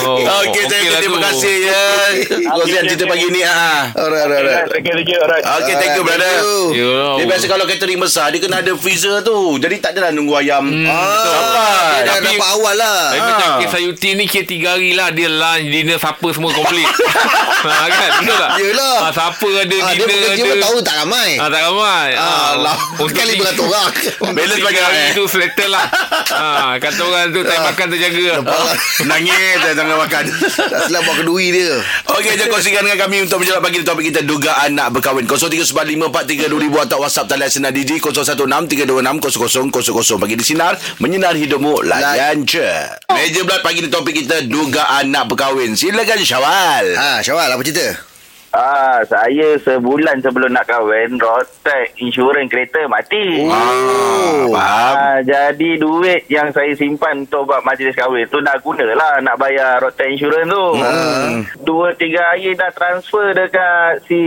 Oh, 0.00 0.16
Okey, 0.44 0.62
saya 0.62 0.78
okey 0.78 0.88
lah 0.88 1.00
terima 1.00 1.16
tu. 1.16 1.24
kasih 1.24 1.56
ya. 1.60 1.82
Kongsian 2.54 2.82
cerita 2.86 3.04
pagi 3.04 3.26
ni. 3.28 3.40
Ha. 3.40 3.92
Alright, 3.92 4.22
alright, 4.22 4.40
alright. 4.40 4.66
Sakit 4.70 4.92
lagi 4.94 5.12
alright. 5.16 5.44
Okey, 5.44 5.74
thank 5.74 5.92
you 5.92 6.02
Alright, 6.02 6.16
brother. 6.16 6.32
thank 6.32 6.72
you. 6.72 6.86
Yelah. 6.88 7.12
Dia 7.16 7.24
biasa 7.26 7.44
kalau 7.46 7.64
catering 7.64 7.98
besar 7.98 8.26
Dia 8.28 8.38
kena 8.38 8.56
ada 8.58 8.72
freezer 8.74 9.18
tu 9.20 9.34
Jadi 9.56 9.76
tak 9.78 9.90
adalah 9.92 10.10
nunggu 10.10 10.34
ayam 10.36 10.64
Ah, 10.84 11.24
Sampai 11.24 11.66
dia 11.96 12.02
dah 12.04 12.16
dapat 12.20 12.48
awal 12.50 12.74
lah. 12.76 13.00
Tapi 13.08 13.18
Ah. 13.18 13.26
macam 13.28 13.48
kes 13.58 13.68
Sayuti 13.70 14.08
ni 14.12 14.24
Kira 14.24 14.44
tiga 14.44 14.68
hari 14.70 14.92
lah 14.92 15.08
Dia 15.10 15.26
lunch, 15.26 15.66
dinner, 15.66 15.98
supper 15.98 16.30
semua 16.30 16.50
komplit 16.52 16.86
ha, 16.86 17.88
kan? 17.88 18.10
Betul 18.20 18.36
tak? 18.36 18.50
Yelah. 18.60 18.96
ha, 19.00 19.07
Supper 19.10 19.52
ada, 19.58 19.76
Ah, 19.78 19.92
dia 19.92 20.04
bekerja 20.04 20.34
ada 20.34 20.42
pun 20.44 20.58
tahu 20.60 20.76
tak 20.80 20.94
ramai. 20.98 21.30
ha, 21.34 21.44
Tak 21.46 21.62
ramai 21.64 22.08
Ah, 22.14 22.52
lah. 22.54 22.78
untuk 22.94 23.12
Kali 23.12 23.34
beratus 23.40 23.64
orang. 23.64 23.92
Balance 24.30 24.60
bagi 24.60 24.74
Tiga 24.74 24.84
hari 24.84 25.00
eh. 25.00 25.12
tu 25.12 25.24
settle 25.24 25.70
lah 25.70 25.86
ha, 26.30 26.76
Kata 26.76 27.00
orang 27.00 27.28
tu 27.30 27.40
Time 27.40 27.62
makan 27.64 27.86
terjaga 27.88 28.30
Nangis 29.10 29.34
saya 29.58 29.74
jangan 29.74 29.96
makan 29.98 30.22
Tak 30.70 30.80
silap 30.84 31.00
buat 31.02 31.16
kedui 31.18 31.46
dia. 31.50 31.72
Okey, 32.08 32.34
jom 32.34 32.48
kongsikan 32.48 32.82
dengan 32.82 32.98
kami 33.00 33.16
untuk 33.20 33.38
menjawab 33.38 33.60
pagi 33.60 33.76
ni 33.76 33.84
topik 33.84 34.04
kita 34.06 34.20
dugaan 34.22 34.70
nak 34.72 34.90
berkahwin. 34.90 35.24
0395432000 35.24 36.50
atau 36.82 36.98
WhatsApp 36.98 37.26
talian 37.28 37.48
sinar 37.48 37.70
DJ 37.70 37.98
0163260000 37.98 38.90
pagi 40.16 40.34
di 40.34 40.44
sinar 40.44 40.72
menyinar 40.98 41.34
hidupmu 41.34 41.82
layan 41.82 42.42
je. 42.44 42.66
Meja 43.08 43.40
bulat 43.42 43.60
pagi 43.60 43.80
ni 43.80 43.88
topik 43.88 44.14
kita 44.16 44.44
dugaan 44.44 45.08
nak 45.08 45.26
berkahwin. 45.26 45.74
Silakan 45.74 46.20
Syawal. 46.20 46.86
Ha, 46.92 47.20
Syawal 47.20 47.48
apa 47.48 47.62
cerita? 47.62 47.86
Ah, 48.58 49.06
saya 49.06 49.54
sebulan 49.62 50.18
sebelum 50.18 50.50
nak 50.50 50.66
kahwin, 50.66 51.14
rotek 51.14 51.94
insurans 52.02 52.50
kereta 52.50 52.90
mati. 52.90 53.46
Oh, 53.46 54.50
faham. 54.50 54.94
Ah, 54.98 55.18
jadi 55.22 55.78
duit 55.78 56.26
yang 56.26 56.50
saya 56.50 56.74
simpan 56.74 57.22
untuk 57.22 57.46
buat 57.46 57.62
majlis 57.62 57.94
kahwin 57.94 58.26
tu 58.26 58.42
nak 58.42 58.58
guna 58.66 58.82
lah 58.98 59.22
nak 59.22 59.38
bayar 59.38 59.78
rotek 59.78 60.10
insurans 60.10 60.50
tu. 60.50 60.64
Hmm. 60.74 61.46
Dua 61.62 61.94
tiga 61.94 62.34
hari 62.34 62.58
dah 62.58 62.74
transfer 62.74 63.30
dekat 63.30 64.02
si 64.10 64.22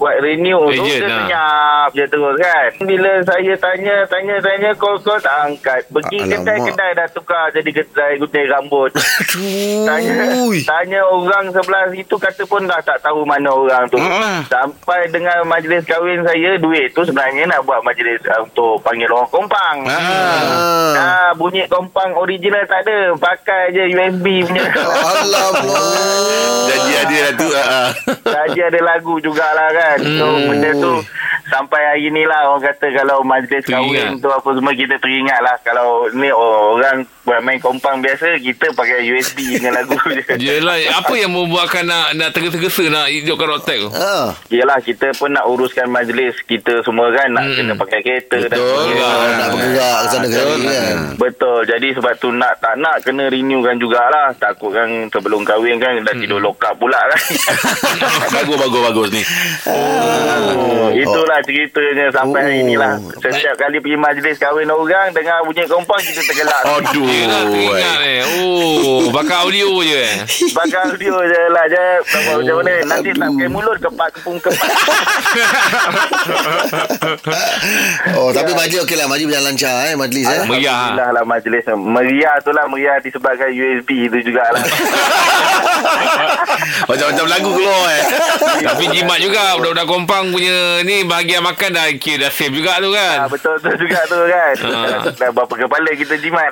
buat 0.00 0.24
renew 0.24 0.72
tu 0.72 0.80
Agent 0.80 1.04
dia 1.04 1.04
lah. 1.04 1.16
senyap 1.28 1.88
je 1.92 2.04
terus 2.08 2.34
kan. 2.40 2.68
Bila 2.88 3.12
saya 3.20 3.54
tanya 3.60 3.96
tanya 4.08 4.36
tanya 4.40 4.70
call-call 4.80 5.20
tak 5.20 5.36
angkat. 5.44 5.84
Pergi 5.92 6.24
kedai-kedai 6.24 6.96
dah 6.96 7.08
tukar 7.12 7.52
jadi 7.52 7.68
kedai 7.68 8.16
gunting 8.16 8.48
rambut. 8.48 8.96
Tanya 9.84 10.14
tanya 10.64 11.00
orang 11.04 11.50
sebelah 11.50 11.90
situ 11.92 12.16
kata 12.16 12.42
pun 12.48 12.64
dah 12.64 12.80
tak 12.80 12.93
tahu 13.00 13.24
mana 13.26 13.48
orang 13.50 13.84
tu. 13.88 13.98
Hmm. 13.98 14.44
Sampai 14.46 15.08
dengan 15.10 15.42
majlis 15.48 15.82
kahwin 15.88 16.22
saya 16.22 16.60
duit 16.60 16.92
tu 16.92 17.02
sebenarnya 17.02 17.48
nak 17.48 17.64
buat 17.64 17.80
majlis 17.82 18.20
uh, 18.28 18.44
untuk 18.44 18.82
panggil 18.84 19.10
orang 19.10 19.30
kompang. 19.32 19.76
Ah. 19.88 20.94
Ah. 20.94 21.30
Bunyi 21.34 21.66
kompang 21.66 22.14
original 22.14 22.62
tak 22.68 22.86
ada. 22.86 23.16
Pakai 23.16 23.72
je 23.72 23.82
USB 23.94 24.44
punya. 24.46 24.64
Alamak. 25.24 25.84
Janji 26.68 26.92
ada 26.94 27.16
lah 27.16 27.32
tu. 27.34 27.48
ah. 27.54 27.86
Saja 28.22 28.62
ada 28.68 28.80
lagu 28.84 29.14
jugalah 29.18 29.68
kan. 29.72 29.98
So 30.02 30.26
benda 30.50 30.70
tu 30.76 30.94
sampai 31.44 31.80
hari 31.92 32.08
ni 32.08 32.24
lah 32.24 32.50
orang 32.50 32.72
kata 32.72 32.86
kalau 32.96 33.20
majlis 33.20 33.62
kahwin 33.68 34.16
Teringat. 34.16 34.22
tu 34.24 34.28
apa 34.32 34.48
semua 34.56 34.72
kita 34.72 34.96
teringat 34.98 35.40
lah. 35.44 35.56
Kalau 35.62 36.08
ni 36.16 36.28
oh, 36.32 36.76
orang 36.80 37.04
main 37.44 37.60
kompang 37.60 38.00
biasa 38.00 38.40
kita 38.40 38.72
pakai 38.72 39.04
USB 39.12 39.60
dengan 39.60 39.80
lagu 39.80 39.96
je. 40.08 40.36
Yelah 40.40 40.76
Apa 41.00 41.14
yang 41.16 41.32
membuatkan 41.32 41.86
nak 41.88 42.16
Nak 42.16 42.30
tergesa-gesa 42.74 42.90
Nak 42.90 43.06
hidupkan 43.08 43.46
rotek 43.48 43.78
tu 43.78 43.88
Ha. 43.94 44.34
Yelah 44.50 44.78
kita 44.80 45.14
pun 45.14 45.30
nak 45.30 45.46
uruskan 45.46 45.86
majlis 45.86 46.34
kita 46.44 46.82
semua 46.82 47.10
kan 47.10 47.30
nak 47.30 47.44
Hmm. 47.44 47.56
kena 47.56 47.72
pakai 47.76 48.00
kereta 48.00 48.40
dan 48.40 48.56
Betul. 48.56 48.66
sebagainya. 48.66 49.04
Ah, 49.04 49.28
nak 49.36 49.48
bergerak 49.52 49.94
ke 49.94 50.06
sana 50.08 50.24
ke 50.24 50.32
sini 50.32 50.66
kan. 50.66 50.96
Betul. 51.14 51.58
Jadi 51.64 51.88
sebab 51.92 52.12
tu 52.16 52.28
nak 52.32 52.52
tak 52.58 52.74
nak 52.76 52.96
kena 53.00 53.24
renewkan 53.28 53.76
jugalah. 53.76 54.32
Takut 54.34 54.72
kan 54.72 54.88
sebelum 55.08 55.44
kahwin 55.44 55.76
kan 55.76 56.00
dah 56.00 56.14
tidur 56.14 56.40
lock 56.40 56.56
up 56.58 56.74
pula 56.74 56.96
kan. 56.96 57.20
bagus, 58.34 58.56
bagus, 58.56 58.80
bagus 58.82 59.08
ni. 59.12 59.22
oh, 59.68 60.88
itulah 60.90 61.38
ceritanya 61.42 62.06
sampai 62.10 62.40
hari 62.42 62.74
lah. 62.74 62.96
Oh. 62.96 63.12
Setiap 63.20 63.54
kali 63.56 63.76
pergi 63.78 63.98
majlis 63.98 64.36
kahwin 64.36 64.66
orang 64.66 65.12
dengar 65.12 65.44
bunyi 65.44 65.64
kompang 65.66 66.00
kita 66.00 66.24
tergelak. 66.24 66.62
Aduh. 66.64 67.04
Teringat 67.04 68.00
eh 68.00 68.20
Oh 68.24 69.10
Bakar 69.10 69.44
audio 69.44 69.78
je 69.80 70.00
eh 70.00 70.16
Bakal 70.50 70.90
audio 70.90 71.16
je 71.20 71.40
lah 71.50 71.64
je. 71.68 71.86
Macam 72.32 72.56
ni. 72.64 72.74
Nanti 72.88 73.10
tak 73.12 73.28
pakai 73.30 73.48
mulut 73.52 73.76
kepak 73.78 74.08
kepung 74.18 74.38
kepak. 74.40 74.70
Oh, 78.14 78.30
tapi 78.32 78.54
majlis 78.56 78.84
okey 78.86 78.96
lah. 78.96 79.06
Majlis 79.10 79.26
berjalan 79.28 79.46
lancar 79.52 79.74
eh, 79.90 79.94
majlis 79.96 80.24
eh. 80.24 80.44
Meriah. 80.48 80.72
Alhamdulillah 80.72 81.08
lah 81.12 81.24
majlis. 81.24 81.64
Meriah 81.76 82.34
tu 82.40 82.50
lah. 82.54 82.64
Meriah 82.70 82.96
disebabkan 83.02 83.50
USB 83.52 84.08
tu 84.08 84.18
jugalah. 84.24 84.62
Macam-macam 86.88 87.26
lagu 87.28 87.50
keluar 87.54 87.84
eh. 87.90 88.04
Tapi 88.68 88.84
jimat 88.94 89.18
juga 89.20 89.56
Budak-budak 89.58 89.86
kompang 89.88 90.30
punya 90.30 90.80
Ni 90.86 91.02
bahagian 91.04 91.42
makan 91.42 91.74
dah 91.74 91.86
Kira 91.98 92.28
dah 92.28 92.30
save 92.30 92.54
juga 92.54 92.78
tu 92.80 92.90
Ah, 92.94 93.26
kan 93.26 93.26
betul 93.32 93.54
tu 93.58 93.70
juga 93.74 93.98
tu 94.06 94.16
kan. 94.16 94.54
Ah. 94.70 95.02
Dah 95.10 95.30
berapa 95.34 95.54
kepala 95.54 95.90
kita 95.98 96.14
jimat. 96.22 96.50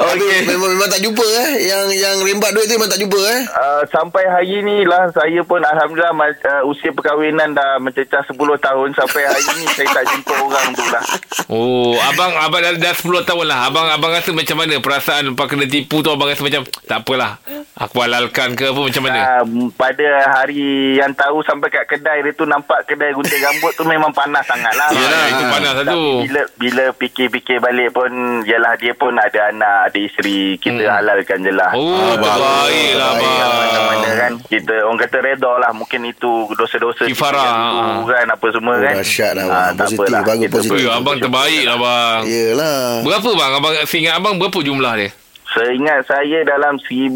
Tapi 0.00 0.26
memang, 0.48 0.70
memang 0.74 0.88
tak 0.90 1.00
jumpa 1.04 1.22
eh. 1.22 1.50
Yang 1.70 1.84
yang 2.02 2.16
rembat 2.24 2.50
duit 2.50 2.66
tu 2.66 2.74
memang 2.74 2.90
tak 2.90 3.00
jumpa 3.00 3.20
eh. 3.30 3.40
Uh, 3.62 3.86
sampai 3.86 4.26
hari 4.26 4.58
ni 4.58 4.82
lah 4.82 5.06
saya 5.14 5.38
pun 5.40 5.62
Alhamdulillah 5.62 6.10
uh, 6.10 6.66
usia 6.66 6.90
perkahwinan 6.90 7.54
dah 7.54 7.78
mencecah 7.78 8.26
10 8.26 8.34
tahun. 8.34 8.88
Sampai 8.90 9.22
hari 9.22 9.54
ni 9.54 9.70
saya 9.70 9.86
tak 9.92 10.04
jumpa 10.04 10.34
orang 10.34 10.66
tu 10.74 10.82
lah. 10.90 11.04
Oh 11.46 11.94
Abang 12.02 12.34
Abang 12.34 12.58
dah, 12.58 12.74
dah 12.74 12.90
10 12.90 13.06
tahun 13.22 13.46
lah. 13.46 13.70
Abang 13.70 13.86
abang 13.86 14.10
rasa 14.10 14.34
macam 14.34 14.56
mana 14.56 14.82
Perasaan 14.82 15.30
lepas 15.30 15.46
kena 15.46 15.70
tipu 15.70 16.02
tu? 16.02 16.10
Abang 16.10 16.26
rasa 16.26 16.42
macam 16.42 16.66
Tak 16.82 17.06
apalah. 17.06 17.38
Aku 17.78 18.02
halalkan 18.02 18.52
ke 18.52 18.66
apa 18.66 18.80
Macam 18.82 19.02
mana? 19.04 19.20
Uh, 19.38 19.70
pada 19.72 20.08
hari 20.32 20.98
yang 20.98 21.14
tahu 21.14 21.46
sampai 21.46 21.70
kat 21.70 21.86
kedai 21.86 22.18
dia 22.20 22.34
tu 22.34 22.42
nampak 22.42 22.82
kedai 22.84 23.14
gunting 23.14 23.38
rambut 23.38 23.72
tu 23.74 23.86
memang 23.86 24.10
panas 24.10 24.42
sangat 24.42 24.74
lah. 24.74 24.90
Yalah 24.90 25.24
itu 25.28 25.44
panas 25.46 25.72
lah 25.76 25.84
tu. 25.86 26.04
bila 26.24 26.42
bila 26.58 26.84
fikir-fikir 26.96 27.62
balik 27.62 27.94
pun 27.94 28.10
Yalah 28.42 28.74
dia 28.74 28.90
pun 28.92 29.14
ada 29.14 29.54
anak 29.54 29.92
Ada 29.92 29.98
isteri. 30.00 30.58
Kita 30.58 30.82
Hmm. 30.82 30.94
halalkan 30.98 31.38
je 31.46 31.52
lah. 31.52 31.70
Oh 31.72 32.16
terbaik 32.16 32.92
lah 32.96 33.10
mana 33.14 33.51
abang 33.54 34.14
kan? 34.14 34.32
Kita 34.42 34.74
orang 34.82 34.98
kata 34.98 35.16
reda 35.18 35.52
lah. 35.58 35.70
Mungkin 35.72 36.00
itu 36.04 36.30
dosa-dosa 36.52 37.02
kita 37.02 37.12
Kifarah. 37.12 37.42
yang 37.42 37.60
dulu 37.90 38.02
kan? 38.08 38.26
Apa 38.28 38.46
semua 38.50 38.72
Oh, 38.72 38.80
kan? 38.80 38.94
dahsyat 38.96 39.32
lah, 39.32 39.44
Ah, 39.44 39.48
bang. 39.48 39.72
tak 39.72 39.86
Positif, 39.86 40.04
bagus 40.04 40.48
positif. 40.50 40.72
Ui, 40.74 40.84
abang 40.88 41.16
terbaik 41.18 41.62
lah 41.62 41.74
abang 41.74 42.20
Yelah. 42.24 42.80
Berapa 43.00 43.30
bang? 43.32 43.50
Abang 43.54 43.72
seingat 43.84 44.14
abang 44.16 44.34
Berapa 44.36 44.58
jumlah 44.58 44.92
dia 44.96 45.10
Seingat 45.52 46.00
saya 46.02 46.40
dalam 46.42 46.80
1007 46.80 47.12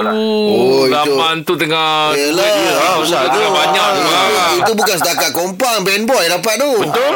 lah. 0.00 0.14
Oh, 0.14 0.22
Oh, 0.46 0.82
itu- 0.82 0.92
zaman 0.92 1.42
tu 1.42 1.54
tengah 1.54 2.12
Yelah. 2.12 2.46
Ah, 2.76 2.96
besar 2.96 3.22
tu. 3.24 3.34
tengah 3.34 3.50
banyak 3.52 3.86
tu 3.88 4.02
bang. 4.04 4.54
Itu 4.56 4.72
bukan 4.72 4.96
setakat 4.96 5.30
kompang 5.32 5.82
band 5.82 6.04
boy 6.04 6.22
dapat 6.26 6.54
tu. 6.56 6.70
Betul. 6.78 7.14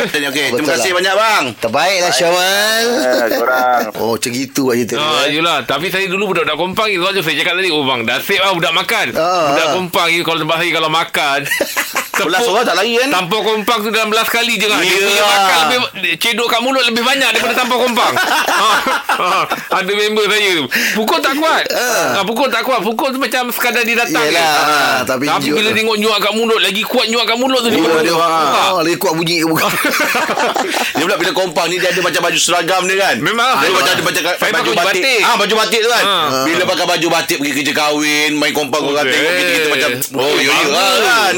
Okey, 0.00 0.46
Betul 0.48 0.56
terima 0.56 0.70
kasih 0.72 0.86
lah. 0.86 0.96
banyak 0.96 1.14
bang. 1.16 1.44
Terbaiklah 1.58 2.12
Syawal. 2.12 2.84
Eh, 2.86 3.28
korang. 3.32 3.82
Oh, 4.00 4.14
macam 4.14 4.30
gitu 4.30 4.70
aja 4.70 4.84
cerita 4.86 5.02
Ah, 5.02 5.24
dia. 5.24 5.34
yelah 5.34 5.58
Tapi 5.62 5.86
saya 5.88 6.06
dulu 6.06 6.30
budak-budak 6.30 6.56
kompang 6.56 6.88
Itu 6.88 7.04
aja 7.04 7.20
saya 7.20 7.36
cakap 7.36 7.52
tadi 7.54 7.68
Oh 7.68 7.82
bang 7.82 8.00
dah 8.02 8.16
save 8.18 8.38
lah 8.38 8.54
budak 8.54 8.72
makan 8.72 9.06
Ah, 9.12 9.50
Budak 9.50 9.66
ah. 9.66 9.72
kompang 9.74 10.08
ni 10.08 10.20
Kalau 10.20 10.38
tempat 10.38 10.56
saya 10.56 10.70
kalau 10.70 10.88
makan 10.88 11.40
Belas 12.20 12.42
orang 12.44 12.64
tak 12.64 12.76
lari 12.76 12.92
kan? 12.96 13.08
Tanpa 13.10 13.36
kompang 13.40 13.78
tu 13.80 13.90
dalam 13.90 14.08
belas 14.08 14.26
kali 14.26 14.54
je 14.54 14.66
kan 14.66 14.78
Dia 14.78 14.88
Ya. 14.90 15.00
punya 15.02 15.24
makan 15.26 15.60
lebih 15.66 15.82
Cedok 16.16 16.46
kat 16.46 16.60
mulut 16.60 16.82
lebih 16.82 17.02
banyak 17.02 17.28
Daripada 17.30 17.54
tanpa 17.54 17.74
kompang 17.76 18.12
ha, 18.14 18.68
ha, 19.08 19.48
Ada 19.72 19.92
member 19.92 20.24
saya 20.26 20.50
tu 20.58 20.64
Pukul 20.96 21.18
tak 21.20 21.34
kuat 21.36 21.64
ha, 21.70 22.20
Pukul 22.22 22.48
tak 22.48 22.62
kuat 22.62 22.80
Pukul 22.80 23.14
tu 23.14 23.18
macam 23.18 23.48
sekadar 23.50 23.82
dia 23.82 23.96
datang 23.96 24.24
Yelah, 24.24 24.40
je. 24.40 24.60
ah, 24.60 24.98
tapi 25.04 25.24
Tapi 25.26 25.44
nyuk 25.46 25.56
bila 25.56 25.70
tengok 25.72 25.96
nyuak 25.96 26.18
kat 26.20 26.32
mulut 26.34 26.60
Lagi 26.60 26.82
kuat 26.82 27.06
nyuak 27.08 27.26
kat 27.26 27.38
mulut 27.38 27.60
tu 27.62 27.68
Oh, 27.70 27.72
daripada 27.72 28.02
dia, 28.02 28.14
ah. 28.14 28.70
Oh, 28.76 28.80
lagi 28.82 28.96
kuat 28.96 29.14
bunyi 29.14 29.42
ke 29.42 29.46
bukan? 29.46 29.70
dia 30.96 31.04
pula 31.04 31.16
bila 31.16 31.32
kompang 31.32 31.66
ni 31.68 31.76
dia 31.76 31.90
ada 31.90 32.00
macam 32.00 32.20
baju 32.20 32.38
seragam 32.38 32.82
dia 32.84 32.96
kan. 32.98 33.16
Memang. 33.20 33.54
Dia 33.60 33.70
macam 33.70 33.92
ada 33.92 34.02
macam 34.02 34.22
baju 34.22 34.50
baju 34.50 34.70
batik. 34.74 35.02
batik. 35.02 35.20
Ah 35.22 35.34
baju 35.36 35.54
batik 35.56 35.80
tu 35.80 35.90
kan. 35.90 36.04
Ha. 36.04 36.16
Bila 36.44 36.62
pakai 36.66 36.86
baju 36.86 37.06
batik 37.08 37.36
pergi 37.38 37.52
kerja 37.56 37.72
kahwin, 37.72 38.30
main 38.36 38.52
kompang 38.52 38.82
orang 38.84 39.06
Okey. 39.06 39.14
tengok 39.14 39.32
kita, 39.32 39.50
kita 39.50 39.68
macam 39.70 39.90
oh 40.18 40.34
ya 40.36 40.52
ya 40.52 40.66
kan. 40.68 41.34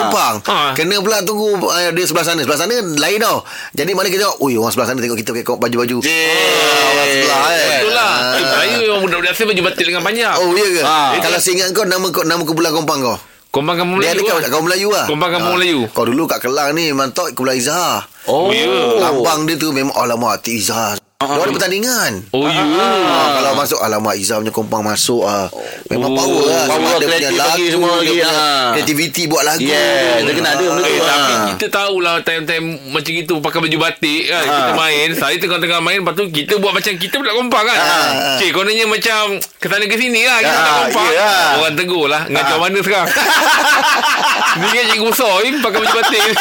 Kompang. 0.00 0.34
Kena 0.74 0.96
pula 1.00 1.16
tunggu 1.22 1.48
uh, 1.62 1.90
dia 1.92 2.04
sebelah 2.04 2.26
sana. 2.26 2.40
Sebelah 2.42 2.60
sana 2.60 2.74
lain 2.74 3.18
tau. 3.20 3.38
Jadi 3.72 3.90
mana 3.92 4.06
kita 4.08 4.20
tengok, 4.24 4.38
oi 4.40 4.52
orang 4.56 4.72
sebelah 4.72 4.88
sana 4.88 4.98
tengok 4.98 5.18
kita 5.18 5.30
pakai 5.30 5.44
baju-baju. 5.46 5.96
Yeah. 6.02 7.03
Sebelah 7.06 7.42
eh. 7.46 7.66
Betul 7.78 7.92
lah 7.92 8.12
Ah. 8.14 8.34
Eh, 8.34 8.44
Saya 8.44 8.74
memang 8.80 9.00
budak-budak 9.02 9.32
saya 9.32 9.46
baju 9.46 9.62
batik 9.64 9.84
dengan 9.84 10.02
panjang 10.02 10.32
Oh, 10.34 10.50
ya 10.52 10.66
ke? 10.66 10.82
Ah. 10.82 11.10
Kalau 11.18 11.38
saya 11.38 11.52
ingat 11.54 11.68
kau 11.70 11.84
nama 11.84 12.06
kau 12.08 12.22
nama 12.22 12.42
kumpulan 12.42 12.70
kompang 12.70 12.98
kau. 13.00 13.16
Kompang 13.48 13.76
kampung 13.76 13.98
Dia 13.98 14.10
ada 14.10 14.16
Melayu 14.16 14.26
kau 14.26 14.36
lah. 14.36 14.48
kau 14.48 14.62
Melayu 14.62 14.88
lah. 14.90 15.06
Kompang 15.06 15.30
kampung 15.30 15.50
Ah. 15.50 15.56
Melayu. 15.56 15.80
Kau 15.88 16.04
dulu 16.04 16.22
kat 16.24 16.38
Kelang 16.40 16.70
ni 16.72 16.90
mantok 16.90 17.30
kumpulan 17.30 17.54
Izhar. 17.54 18.02
Oh. 18.24 18.48
ya. 18.50 18.66
Lambang 18.98 19.44
dia 19.44 19.54
tu 19.54 19.70
memang 19.70 19.94
alamak 19.94 20.40
Tik 20.40 20.56
Izhar. 20.56 20.98
Dia 21.14 21.30
ada 21.30 21.46
pertandingan. 21.48 22.12
Oh 22.32 22.42
ya 22.44 22.58
Ah, 22.66 23.38
kalau 23.38 23.54
masuk 23.54 23.78
alamak 23.78 24.18
Izhar 24.18 24.42
punya 24.42 24.50
kompang 24.50 24.82
masuk 24.82 25.22
ah. 25.22 25.46
Memang 25.86 26.10
Oh, 26.10 26.18
power 26.18 26.42
lah. 26.44 26.66
power 26.66 26.98
dia 26.98 27.06
kreatif 27.06 27.30
punya 27.30 27.38
lagi 27.38 27.38
lagu, 27.38 27.70
semua 27.70 27.86
dia 27.86 27.94
lagi, 27.94 28.10
punya 28.10 28.28
ah. 28.28 28.66
Kreativiti 28.74 29.22
buat 29.24 29.42
lagu. 29.46 29.62
Yeah, 29.62 30.10
dia 30.20 30.32
kena 30.34 30.48
ada 30.50 30.64
benda 30.66 30.82
tu. 30.82 30.90
Eh, 30.90 30.98
Ah. 30.98 31.06
tapi 31.06 31.32
kita 31.54 31.66
tahulah 31.70 32.14
time-time 32.20 32.66
macam 32.90 33.12
itu 33.14 33.34
pakai 33.38 33.58
baju 33.62 33.78
batik 33.80 34.22
kan 34.26 34.42
kita 34.44 34.72
main 34.74 35.08
saya 35.14 35.36
tengah-tengah 35.38 35.80
main 35.80 35.98
lepas 36.02 36.14
tu 36.14 36.24
kita 36.28 36.54
buat 36.58 36.72
macam 36.74 36.92
kita 36.92 37.14
budak 37.14 37.34
kompang 37.36 37.64
kan 37.64 37.78
Ah. 37.78 38.34
cik 38.36 38.50
kononnya 38.50 38.84
macam 38.84 39.22
ke 39.38 39.66
sana 39.70 39.84
ke 39.86 39.96
sini 39.96 40.22
lah 40.24 40.38
kita 40.40 40.50
Ah, 40.50 40.58
budak 40.58 40.74
kompang 40.82 41.08
yeah. 41.08 41.46
orang 41.56 41.74
tegur 41.74 42.06
lah 42.06 42.22
ngacau 42.26 42.58
mana 42.58 42.78
sekarang 42.80 43.08
ni 44.60 44.68
kan 44.68 44.84
cikgu 44.88 45.10
Soy 45.14 45.46
pakai 45.56 45.78
baju 45.78 45.94
batik 45.94 46.22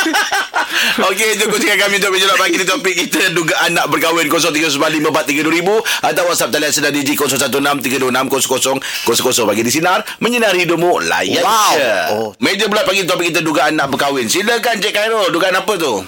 Okey, 0.83 1.37
jom 1.37 1.47
kongsikan 1.47 1.77
kami 1.77 1.95
untuk 1.95 2.11
menjelak 2.11 2.33
pagi 2.35 2.55
ni 2.55 2.65
topik 2.65 2.93
kita 2.97 3.29
dugaan 3.31 3.71
nak 3.71 3.87
berkahwin 3.87 4.25
0395432000 4.65 5.83
atau 6.03 6.23
WhatsApp 6.25 6.51
talian 6.51 6.69
sedar 6.69 6.89
DJ 6.89 7.15
0163260000 7.15 9.03
bagi 9.43 9.61
di 9.61 9.71
sinar 9.71 9.99
menyinari 10.17 10.63
hidupmu 10.63 11.03
layan 11.03 11.43
Wow. 11.43 11.73
je. 11.73 11.91
Oh. 12.11 12.29
Meja 12.39 12.65
pula 12.65 12.83
pagi 12.83 13.03
topik 13.03 13.29
kita 13.29 13.39
dugaan 13.39 13.73
nak 13.73 13.89
berkahwin. 13.89 14.25
Silakan 14.25 14.77
Cik 14.77 14.91
Khairul, 14.91 15.27
dugaan 15.29 15.55
apa 15.55 15.73
tu? 15.75 16.03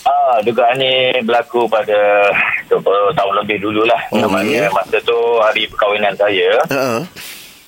Ah, 0.00 0.40
dugaan 0.40 0.76
ni 0.76 0.88
berlaku 1.20 1.68
pada 1.68 2.32
20 2.66 2.80
tahun 3.12 3.34
lebih 3.38 3.60
dululah. 3.60 4.00
Oh, 4.08 4.18
Namanya 4.18 4.66
ya. 4.66 4.70
masa 4.70 4.96
tu 4.98 5.12
hari 5.38 5.68
perkahwinan 5.68 6.16
saya. 6.16 6.48
Ha. 6.66 7.04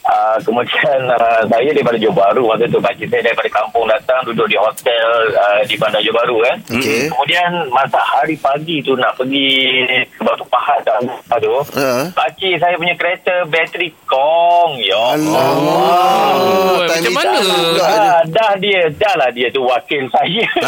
Ah, 0.02 0.40
kemudian 0.40 0.98
ah, 1.14 1.44
saya 1.44 1.70
daripada 1.70 1.94
Johor 1.94 2.16
Bahru 2.16 2.48
masa 2.48 2.64
tu 2.64 2.80
pakcik 2.80 3.06
saya 3.06 3.22
daripada 3.22 3.48
kampung 3.48 3.84
datang 3.84 4.24
duduk 4.24 4.46
di 4.46 4.56
hotel 4.56 5.06
ah, 5.34 5.60
di 5.62 5.76
Bandar 5.76 6.00
Johor 6.00 6.16
Bahru 6.16 6.36
kan. 6.40 6.56
Okey. 6.70 7.08
Kemudian 7.08 7.50
masa 7.68 8.00
hari 8.00 8.34
pagi 8.34 8.80
tu 8.80 8.96
nak 8.96 9.12
pergi 9.14 9.84
ke 10.08 10.20
Batu 10.20 10.44
Pahat 10.46 10.80
tak 10.82 11.38
tu. 11.38 11.52
Ha. 11.76 12.08
Pakcik 12.10 12.56
saya 12.56 12.74
punya 12.74 12.96
kereta 12.96 13.44
bateri 13.46 13.92
kong. 14.04 14.80
Ya 14.80 14.96
Allah. 14.96 15.46
oh, 16.34 16.80
macam 16.80 16.98
ni 16.98 17.10
mana 17.10 17.38
tak- 17.76 17.92
Ah, 18.00 18.22
dah 18.26 18.52
dia, 18.56 18.80
dah 18.90 19.14
lah 19.16 19.30
dia 19.30 19.46
tu 19.48 19.62
wakil 19.62 20.08
saya. 20.08 20.44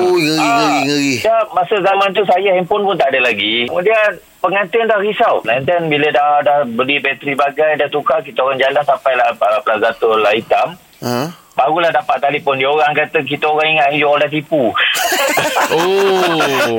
Oh, 0.00 0.14
ngeri 0.14 0.38
ngeri 0.38 0.78
ngeri. 0.86 1.14
Ya, 1.20 1.36
masa 1.50 1.74
zaman 1.76 2.08
tu 2.10 2.22
saya 2.24 2.54
handphone 2.54 2.84
pun 2.84 2.96
tak 2.96 3.10
ada 3.10 3.20
lagi. 3.22 3.66
Kemudian 3.66 4.08
pengantin 4.40 4.88
dah 4.88 4.98
risau. 4.98 5.44
And 5.46 5.68
then 5.68 5.86
bila 5.86 6.08
dah 6.10 6.40
dah 6.42 6.58
beli 6.66 6.98
bateri 6.98 7.36
bagai, 7.36 7.78
dah 7.78 7.88
tukar, 7.92 8.24
kita 8.24 8.40
orang 8.40 8.58
jalan 8.58 8.82
sampailah 8.82 9.36
uh, 9.36 9.60
Plaza 9.62 9.90
Tol 10.00 10.24
Hitam. 10.24 10.74
Ha. 11.00 11.32
Barulah 11.50 11.92
dapat 11.92 12.16
telefon 12.20 12.56
dia 12.56 12.68
orang 12.68 12.92
kata 12.92 13.20
kita 13.20 13.44
orang 13.44 13.76
ingat 13.76 13.92
you 13.92 14.08
all 14.08 14.16
dah 14.16 14.24
tipu. 14.26 14.72
oh 15.76 16.78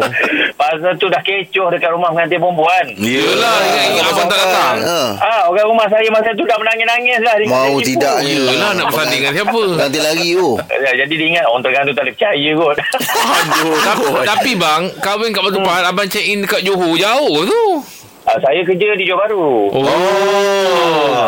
Pasal 0.55 0.97
tu 0.97 1.05
dah 1.05 1.21
kecoh 1.21 1.69
dekat 1.69 1.89
rumah 1.89 2.09
pengantin 2.09 2.37
perempuan. 2.37 2.85
yelah 2.97 3.55
ingat-ingat 3.63 4.05
abang 4.07 4.27
tak 4.27 4.39
datang 4.39 4.75
Ha. 4.81 4.99
Ah, 5.19 5.41
orang 5.45 5.67
rumah 5.67 5.85
saya 5.85 6.07
masa 6.09 6.33
tu 6.33 6.45
dah 6.45 6.57
menangis-nangis 6.57 7.19
lah. 7.21 7.35
Dia 7.37 7.45
Mau 7.45 7.77
tidaknya. 7.77 8.25
yelah 8.25 8.71
nak 8.73 8.85
bersanding 8.89 9.21
dengan 9.21 9.33
siapa 9.35 9.61
Nanti 9.77 9.99
lagi 9.99 10.29
oh. 10.37 10.55
Ya, 10.71 10.91
jadi 10.97 11.13
dia 11.13 11.27
ingat 11.29 11.45
orang 11.45 11.61
tengah 11.61 11.81
tu 11.83 11.93
tak 11.93 12.03
boleh 12.03 12.13
percaya 12.17 12.49
kot. 12.55 12.77
Aduh. 12.79 13.75
tapi, 13.87 14.05
tapi 14.25 14.51
bang 14.55 14.81
kahwin 14.97 15.29
kat 15.29 15.41
Batu 15.43 15.59
Pahat 15.61 15.83
abang 15.85 16.07
check 16.07 16.25
in 16.25 16.41
dekat 16.41 16.61
Johor 16.61 16.93
jauh 16.95 17.37
tu 17.45 17.61
ah, 18.31 18.39
saya 18.39 18.61
kerja 18.63 18.87
di 18.95 19.03
Johor 19.03 19.19
Bahru. 19.19 19.51
Oh, 19.71 19.83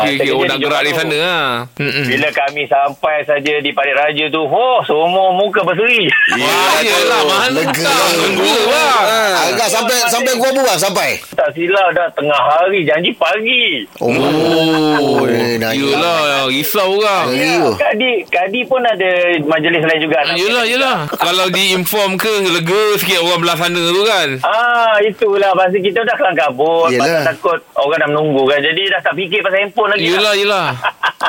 okey 0.00 0.16
okey 0.16 0.16
saya 0.16 0.32
oh 0.32 0.38
kerja 0.38 0.48
nak 0.48 0.58
gerak 0.58 0.80
di 0.80 0.92
sana 0.92 1.16
ah. 1.20 1.48
Bila 1.76 2.28
kami 2.30 2.62
sampai 2.64 3.16
saja 3.22 3.54
di 3.60 3.70
Parit 3.70 3.92
Raja 3.94 4.24
tu, 4.28 4.42
oh, 4.42 4.78
semua 4.82 5.32
muka 5.32 5.60
berseri. 5.62 6.08
Wah, 6.34 6.78
yelah 6.80 7.20
mahal 7.22 7.50
Lega. 7.52 7.92
Lega 8.14 8.52
bang. 8.64 9.04
Agak 9.52 9.68
sampai 9.68 9.96
sampai 10.08 10.32
gua 10.34 10.50
buang 10.50 10.78
sampai. 10.78 11.10
Tak 11.30 11.52
silap 11.52 11.92
dah 11.92 12.08
tengah 12.12 12.40
hari, 12.54 12.82
janji 12.82 13.12
pagi. 13.12 13.84
Oh, 14.00 15.26
eh, 15.26 15.56
nak 15.56 15.74
Yelah 15.74 16.46
risau 16.46 16.96
orang 16.96 17.28
Ngeri 17.28 17.44
Ya, 17.44 17.58
tu. 17.58 17.70
Kadi, 17.76 18.10
Kadi 18.26 18.60
pun 18.64 18.80
ada 18.80 19.10
majlis 19.42 19.82
lain 19.82 20.00
juga. 20.00 20.18
Yelah 20.32 20.64
yelah 20.64 20.96
Kalau 21.10 21.50
diinform 21.50 22.14
ke 22.14 22.30
Lega 22.46 22.82
sikit 22.96 23.20
orang 23.20 23.40
belah 23.42 23.56
sana 23.58 23.82
tu 23.82 24.02
kan 24.06 24.28
Ah, 24.40 24.96
itulah. 25.02 25.50
Pasal 25.52 25.82
kita 25.82 26.00
dah 26.02 26.14
kelang 26.14 26.38
kabut. 26.38 26.93
Yelah. 26.96 27.22
Takut 27.26 27.58
orang 27.74 27.98
dah 27.98 28.08
menunggu 28.08 28.42
kan. 28.44 28.58
Jadi 28.58 28.82
dah 28.86 29.00
tak 29.00 29.14
fikir 29.14 29.40
pasal 29.40 29.58
handphone 29.60 29.90
lagi. 29.90 30.04
Yelah 30.04 30.34
yelah 30.42 30.66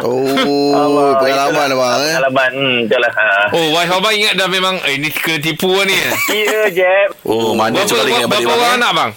Oh, 0.02 1.16
pengalaman 1.16 1.72
itulah. 1.72 1.88
abang 1.88 2.00
eh. 2.02 2.14
Pengalaman. 2.14 2.50
Hmm, 2.52 2.78
itulah. 2.84 3.12
Ha. 3.12 3.26
Oh 3.50 3.68
wife 3.72 3.92
abang 3.92 4.12
ingat 4.12 4.34
dah 4.36 4.48
memang 4.48 4.76
Eh 4.84 4.96
ni 4.96 5.08
kena 5.08 5.40
tipu 5.40 5.72
lah 5.72 5.84
ni 5.84 5.96
Ya, 6.30 6.68
Jeb. 6.70 7.10
Oh, 7.24 7.54
mana 7.54 7.74
Berapa, 7.76 7.88
sekali 7.88 8.10
ingat 8.12 8.28
berapa 8.28 8.36
balik 8.36 8.48
orang 8.48 8.60
bang, 8.60 8.70
eh? 8.70 8.78
anak 8.78 8.92
bang? 8.92 9.12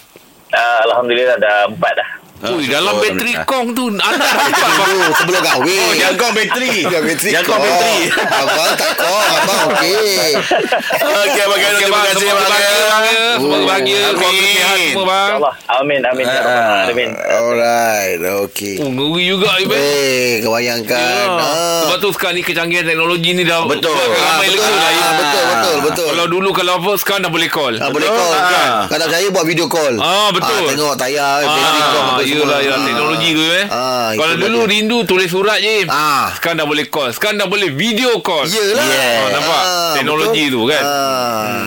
Ah, 0.49 0.79
Alhamdulillah 0.83 1.37
dah 1.37 1.55
empat 1.67 1.93
dah. 1.93 2.09
Ui, 2.39 2.63
dalam 2.65 2.95
bateri 2.97 3.35
kong 3.43 3.75
tu 3.75 3.91
Anak 3.91 4.15
dapat 4.15 4.79
Oh, 4.79 5.11
sebelum 5.19 5.41
kahwin. 5.41 5.75
Oh, 5.77 5.91
jangkau 5.93 6.29
bateri. 6.31 6.71
Yang 6.81 7.03
bateri 7.05 7.31
kau. 7.37 7.57
bateri. 7.57 7.97
Abang 8.15 8.71
tak 8.73 8.91
kau. 8.95 9.11
Abang 9.11 9.59
okey. 9.69 10.39
Okey, 10.39 11.41
Abang 11.41 11.59
Khairul. 11.59 11.75
Okey, 11.75 11.83
Terima 11.83 11.91
bang. 11.91 12.05
kasih, 12.05 12.15
Semoga 12.15 12.31
Abang 12.31 12.47
bahagia, 12.47 12.63
Khairul. 12.63 12.87
bang, 12.87 13.03
ya. 13.03 13.27
Semoga 13.35 13.65
bahagia. 13.65 13.99
Keluarga 13.99 14.23
amin. 14.29 14.39
sihat 14.39 14.77
semua, 14.79 15.03
bang. 15.03 15.29
InsyaAllah. 15.29 15.55
Amin, 15.69 16.01
amin. 16.01 16.25
ya 16.25 16.39
Ah. 16.39 16.79
Alamin. 16.81 17.09
Alright. 17.11 18.19
Okey. 18.41 18.75
Oh, 18.79 18.89
ngeri 18.89 19.23
juga. 19.27 19.49
Eh, 19.69 20.31
kau 20.39 20.51
bayangkan. 20.51 20.95
Ya. 20.95 21.43
Ah. 21.43 21.79
Sebab 21.81 21.97
tu 21.97 22.09
sekarang 22.11 22.35
ni 22.35 22.41
kecanggihan 22.41 22.85
teknologi 22.85 23.29
ni 23.33 23.43
dah 23.43 23.59
Betul. 23.65 23.91
Ah, 23.91 24.07
ramai 24.31 24.47
betul. 24.47 24.63
lega 24.63 24.73
lah. 24.73 24.89
ya. 24.89 25.01
Ah, 25.01 25.13
betul, 25.13 25.43
betul, 25.45 25.75
betul. 25.83 26.07
Kalau 26.09 26.25
dulu 26.29 26.49
kalau 26.51 26.71
apa 26.77 26.91
sekarang 26.95 27.21
dah 27.21 27.31
boleh 27.31 27.49
call. 27.49 27.73
Ah, 27.75 27.89
boleh 27.89 28.07
Betul. 28.07 28.15
call 28.17 28.31
Ah. 28.33 28.47
kan. 28.47 28.69
Kalau 28.87 28.97
tak 28.97 29.07
percaya 29.09 29.27
buat 29.29 29.45
video 29.45 29.65
call. 29.67 29.93
Ah, 29.97 30.29
betul. 30.31 30.55
Ah, 30.57 30.69
tengok 30.69 30.95
tayar 30.95 31.37
bateri 31.43 31.79
Ah, 31.81 31.83
semua. 31.85 32.17
Yelah, 32.31 32.59
yelah, 32.59 32.77
Ah. 32.77 32.85
teknologi 32.85 33.29
tu 33.31 33.43
eh. 33.43 33.65
Ah, 33.67 34.09
Kalau 34.13 34.35
dulu 34.35 34.59
dia. 34.61 34.71
rindu 34.71 34.97
tulis 35.03 35.27
surat 35.27 35.57
je. 35.57 35.85
Ah. 35.87 36.29
Sekarang 36.33 36.61
dah 36.61 36.67
boleh 36.67 36.85
call. 36.85 37.09
Sekarang 37.09 37.37
dah 37.37 37.47
boleh 37.47 37.69
video 37.71 38.21
call. 38.21 38.45
Yelah. 38.45 38.85
Yeah. 38.85 39.17
Ah, 39.17 39.27
nampak? 39.33 39.61
Teknologi 39.95 40.43
betul. 40.45 40.55
tu 40.55 40.61
kan? 40.67 40.83
Ah. 40.83 41.63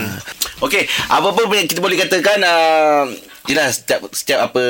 Okey, 0.62 0.83
apa 1.09 1.28
pun 1.28 1.42
kita 1.66 1.83
boleh 1.83 1.99
katakan 1.99 2.38
uh, 2.38 3.11
Yelah 3.44 3.68
setiap 3.68 4.06
setiap 4.08 4.38
apa 4.44 4.62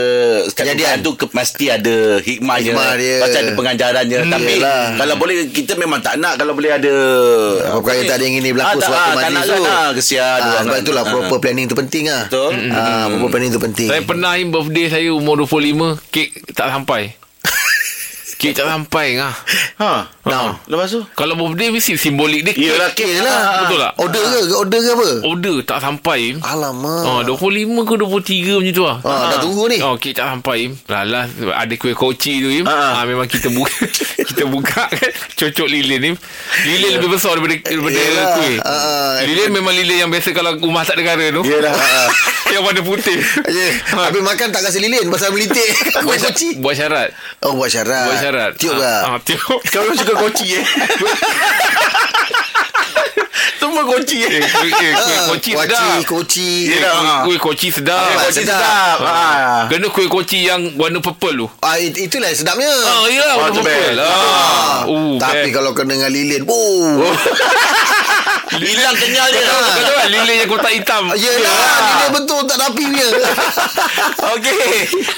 setiap 0.44 0.64
Kejadian. 0.64 0.96
kejadian 0.96 0.98
tu 1.02 1.12
ke, 1.12 1.24
mesti 1.28 1.66
ada 1.68 1.94
hikmahnya, 2.18 2.72
Hikmah 2.72 2.90
dia. 2.96 3.16
pasti 3.18 3.36
ada 3.38 3.50
pengajarannya. 3.52 4.18
Hmm, 4.18 4.32
Tapi 4.32 4.52
yelah. 4.54 4.82
kalau 4.96 5.14
boleh 5.16 5.34
kita 5.48 5.72
memang 5.76 6.00
tak 6.00 6.16
nak 6.16 6.34
kalau 6.34 6.52
boleh 6.52 6.72
ada 6.72 6.94
Apa 7.68 7.78
perkara 7.78 8.00
tak 8.06 8.16
ada 8.16 8.24
yang 8.24 8.36
ini 8.38 8.48
berlaku 8.50 8.68
Ah, 8.70 8.74
tak, 8.74 8.88
suatu 8.88 8.96
ah, 8.96 9.04
tak 9.04 9.16
majlis 9.18 9.36
nak 9.36 9.44
tu. 9.44 9.52
kan, 9.58 9.74
ah, 9.76 9.90
kesian 9.92 10.24
Ah, 10.24 10.40
orang 10.42 10.62
sebab 10.62 10.72
kan. 10.72 10.82
itulah 10.82 11.02
Ah. 11.02 11.10
proper 11.10 11.38
planning 11.38 11.66
tu 11.66 11.76
penting 11.76 12.04
ah. 12.08 12.22
Betul. 12.24 12.50
Ah, 12.70 13.04
proper 13.10 13.28
planning 13.30 13.50
tu 13.50 13.60
penting. 13.60 13.88
Saya 13.88 14.02
pernah 14.02 14.32
Im 14.34 14.48
birthday 14.48 14.86
saya 14.88 15.08
umur 15.10 15.34
25 15.38 16.00
Kek 16.08 16.28
tak 16.50 16.66
sampai 16.66 17.02
Kek 18.40 18.52
tak 18.52 18.66
sampai 18.66 19.06
ngah. 19.14 19.34
Ha. 19.78 19.90
Ha. 20.22 20.54
Lepas 20.70 20.86
tu? 20.94 21.02
Kalau 21.18 21.34
birthday 21.34 21.74
mesti 21.74 21.98
simbolik 21.98 22.46
dia 22.46 22.54
Yelah, 22.54 22.94
kek. 22.94 23.10
kek 23.10 23.26
lah. 23.26 23.66
Betul 23.66 23.78
tak? 23.82 23.92
Order 23.98 24.22
ke? 24.22 24.40
Ke 24.46 24.54
Order 24.54 24.78
ke 24.78 24.90
apa? 24.94 25.08
Order 25.26 25.56
tak 25.66 25.78
sampai. 25.82 26.20
Alamak. 26.38 27.02
Oh, 27.02 27.20
25 27.26 27.82
ke 27.82 27.94
23 27.98 28.62
macam 28.62 28.70
tu 28.70 28.84
lah. 28.86 28.96
Ah, 29.02 29.34
dah 29.34 29.38
tunggu 29.42 29.66
ni. 29.66 29.82
Oh, 29.82 29.98
kek 29.98 30.14
tak 30.14 30.30
sampai 30.30 30.70
Im. 30.70 30.72
Lalas 30.86 31.26
ada 31.34 31.74
kuih 31.74 31.98
koci 31.98 32.38
tu 32.38 32.48
Im. 32.54 32.70
Ah. 32.70 33.02
Ah, 33.02 33.04
memang 33.04 33.26
kita 33.26 33.50
buka 33.50 33.74
kita 34.30 34.46
buka 34.46 34.86
kan 34.94 35.10
cocok 35.34 35.66
lilin 35.66 36.14
Im. 36.14 36.16
Lilin 36.70 36.90
lebih 37.02 37.10
besar 37.18 37.34
daripada 37.34 37.58
daripada 37.58 37.98
Yelah. 37.98 38.26
kuih. 38.38 38.56
Ah, 38.62 39.18
lilin 39.26 39.50
memang 39.50 39.74
lilin 39.74 40.06
yang 40.06 40.10
biasa 40.14 40.30
kalau 40.30 40.54
rumah 40.54 40.86
tak 40.86 41.02
ada 41.02 41.02
gara 41.02 41.26
tu. 41.34 41.42
Yelah. 41.42 41.74
yang 42.52 42.62
warna 42.62 42.84
putih. 42.84 43.16
Ya, 43.48 43.68
habis 43.96 44.22
makan 44.22 44.52
tak 44.52 44.62
kasi 44.62 44.78
lilin 44.78 45.08
pasal 45.08 45.32
melitik. 45.32 45.66
Kuih 46.04 46.20
koci. 46.20 46.60
buat 46.60 46.76
syarat. 46.76 47.10
Oh, 47.40 47.56
buat 47.56 47.72
syarat. 47.72 48.06
Buat 48.06 48.18
syarat. 48.20 48.50
Tiup 48.60 48.76
ah, 48.76 48.78
tak? 48.78 49.00
Ah, 49.08 49.18
tiup. 49.24 49.60
Memang 49.72 49.96
suka 50.12 50.28
koci 50.28 50.46
eh? 50.52 50.64
Semua 53.62 53.86
koci 53.86 54.16
eh? 54.26 54.42
Eh, 54.42 54.44
kuih, 54.44 54.72
eh, 54.74 54.92
kuih 54.92 54.92
Ah, 54.92 55.24
koci 55.30 55.50
Koci, 55.54 55.70
sedap. 55.70 56.02
koci. 56.04 56.50
Yelah. 56.68 57.22
Kuih, 57.24 57.38
kuih 57.38 57.40
koci 57.40 57.68
sedap. 57.70 58.10
Ah, 58.10 58.26
Koci 58.26 58.42
sedap. 58.42 58.58
sedap. 58.58 58.98
Ah. 59.00 59.60
Kena 59.70 59.86
kuih 59.88 60.08
koci 60.10 60.38
yang 60.44 60.62
warna 60.74 60.98
purple 60.98 61.34
tu. 61.38 61.46
Ah, 61.62 61.78
it- 61.78 61.94
itulah 61.96 62.26
yang 62.26 62.36
sedapnya. 62.36 62.68
Ah, 62.68 63.06
ya, 63.06 63.26
warna 63.38 63.54
purple. 63.56 63.96
Ah. 64.02 64.82
Uh, 64.84 65.14
Tapi 65.16 65.48
best. 65.48 65.54
kalau 65.54 65.70
kena 65.72 65.94
dengan 65.94 66.10
lilin, 66.10 66.42
oh. 66.44 67.06
Hilang 68.52 68.96
kenyal 68.96 69.28
dia. 69.28 69.42
Kau 69.42 69.60
tahu 69.64 69.94
kan 69.94 70.08
lilin 70.08 70.36
yang 70.38 70.50
kotak 70.50 70.72
hitam. 70.72 71.02
Yelah, 71.12 71.56
lilin 71.80 72.10
betul 72.12 72.40
tak 72.44 72.56
ada 72.58 72.66
api 72.68 72.84
dia. 72.86 73.08
Okey. 74.36 74.68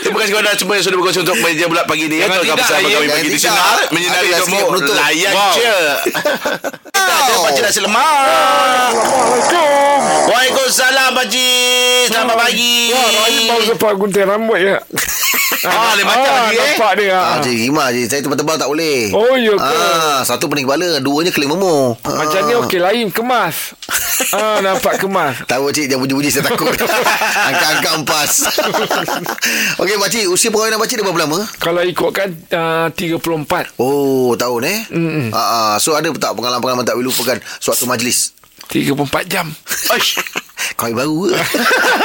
Terima 0.00 0.16
kasih 0.18 0.32
kepada 0.32 0.54
semua 0.54 0.74
yang 0.74 0.84
sudah 0.84 0.96
berkongsi 0.96 1.20
untuk 1.20 1.36
meja 1.40 1.64
bulat 1.66 1.84
pagi 1.84 2.06
ni. 2.06 2.18
Ya, 2.18 2.26
Jangan 2.26 2.36
Tuan 2.36 2.46
tidak, 2.46 2.56
bersama 2.60 2.86
ya. 2.86 2.94
kami 2.94 3.08
pagi 3.08 3.22
di 3.24 3.30
tidak. 3.32 3.42
sinar. 3.50 3.78
Menyinari 3.90 4.28
hidupmu. 4.30 4.58
penutup. 4.70 4.94
Layan 4.94 5.34
je. 5.52 5.76
Kita 6.94 7.12
ada 7.14 7.34
Pakcik 7.42 7.62
Nasi 7.64 7.80
Lemak. 7.82 8.92
Waalaikumsalam 10.24 11.10
Pakcik. 11.12 12.04
Selamat 12.08 12.36
pagi. 12.38 12.74
Wah, 12.90 13.08
Rahim 13.24 13.42
baru 13.48 13.62
sempat 13.66 13.92
gunting 13.96 14.24
rambut 14.24 14.58
ya. 14.58 14.76
Ah, 15.66 15.92
lain 15.94 16.04
macam 16.04 16.24
ah, 16.26 16.36
lagi 16.44 16.54
eh. 16.54 16.60
nampak 16.60 16.92
dia. 16.96 17.16
Ah, 17.16 17.36
Cik 17.38 17.56
Rima 17.58 17.84
je 17.90 18.02
Saya 18.04 18.20
tebal-tebal 18.20 18.56
tak 18.56 18.68
boleh 18.68 19.08
Oh, 19.10 19.34
ya 19.34 19.52
ke? 19.52 19.76
ah, 19.80 20.20
Satu 20.20 20.46
pening 20.46 20.64
kepala 20.64 20.98
Duanya 20.98 21.30
keling 21.30 21.50
memur 21.50 21.96
Macam 22.00 22.40
ni 22.42 22.54
okey 22.58 22.78
lain 22.78 23.06
kemas. 23.08 23.72
ah, 24.36 24.60
nampak 24.60 24.98
kemas. 24.98 25.40
Tahu 25.44 25.70
cik 25.70 25.86
Jangan 25.86 26.00
bunyi-bunyi 26.00 26.28
Saya 26.28 26.44
takut 26.46 26.68
Angkat-angkat 27.48 27.92
empas 27.96 28.32
Okey 29.80 29.96
makcik 29.96 30.24
Usia 30.26 30.48
perkahwinan 30.48 30.76
makcik 30.76 30.98
dah 30.98 31.04
berapa 31.04 31.20
lama? 31.20 31.38
Kalau 31.56 31.80
ikutkan 31.80 32.28
uh, 32.50 32.88
34. 32.90 33.76
Oh 33.76 34.34
tahun 34.34 34.60
eh 34.64 34.78
Mm-mm. 34.90 35.26
ah, 35.30 35.40
ah. 35.40 35.74
So 35.76 35.92
ada 35.92 36.12
tak 36.12 36.32
pengalaman-pengalaman 36.32 36.84
Tak 36.84 36.94
boleh 36.94 37.08
lupakan 37.08 37.38
Suatu 37.56 37.84
majlis 37.84 38.36
34 38.70 39.28
jam. 39.28 39.46
Aish. 39.92 40.16
Kau 40.80 40.90
baru 40.90 41.28
ke? 41.28 41.36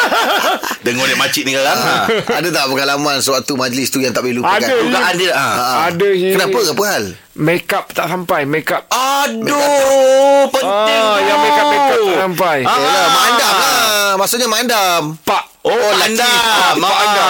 Dengar 0.86 1.08
dia 1.08 1.18
makcik 1.18 1.48
ni 1.48 1.56
sekarang. 1.56 1.80
Ha. 1.80 1.96
Ada 2.38 2.48
tak 2.52 2.66
pengalaman 2.68 3.18
Suatu 3.24 3.56
majlis 3.56 3.88
tu 3.88 4.04
Yang 4.04 4.20
tak 4.20 4.22
boleh 4.28 4.36
lupakan 4.44 4.60
Ada. 4.62 4.76
Dugaan 4.84 5.14
dia. 5.16 5.32
Ha. 5.34 5.48
Ah. 5.48 5.78
Ada 5.90 6.10
je. 6.12 6.30
Kenapa? 6.36 6.58
Apa 6.60 6.84
hal? 6.86 7.06
Make 7.40 7.72
up 7.72 7.86
tak 7.96 8.06
sampai. 8.12 8.44
Make 8.44 8.68
up. 8.70 8.84
Aduh, 8.92 10.44
penting 10.52 10.68
Ah, 10.68 11.16
tu. 11.16 11.24
yang 11.24 11.40
make 11.40 11.56
up 11.56 11.68
make 11.72 11.88
up 11.88 12.00
tak 12.04 12.20
sampai. 12.20 12.58
Ah. 12.68 12.76
Yelah 12.76 13.06
Mak 13.08 13.24
Andam 13.24 13.54
lah 13.56 14.12
Maksudnya 14.20 14.48
Mak 14.52 14.60
Andam 14.60 15.04
Pak. 15.24 15.44
Oh, 15.60 15.72
oh 15.72 15.92
anda. 15.96 16.32
Mak 16.76 16.90
Pak 16.92 17.00
anda. 17.00 17.28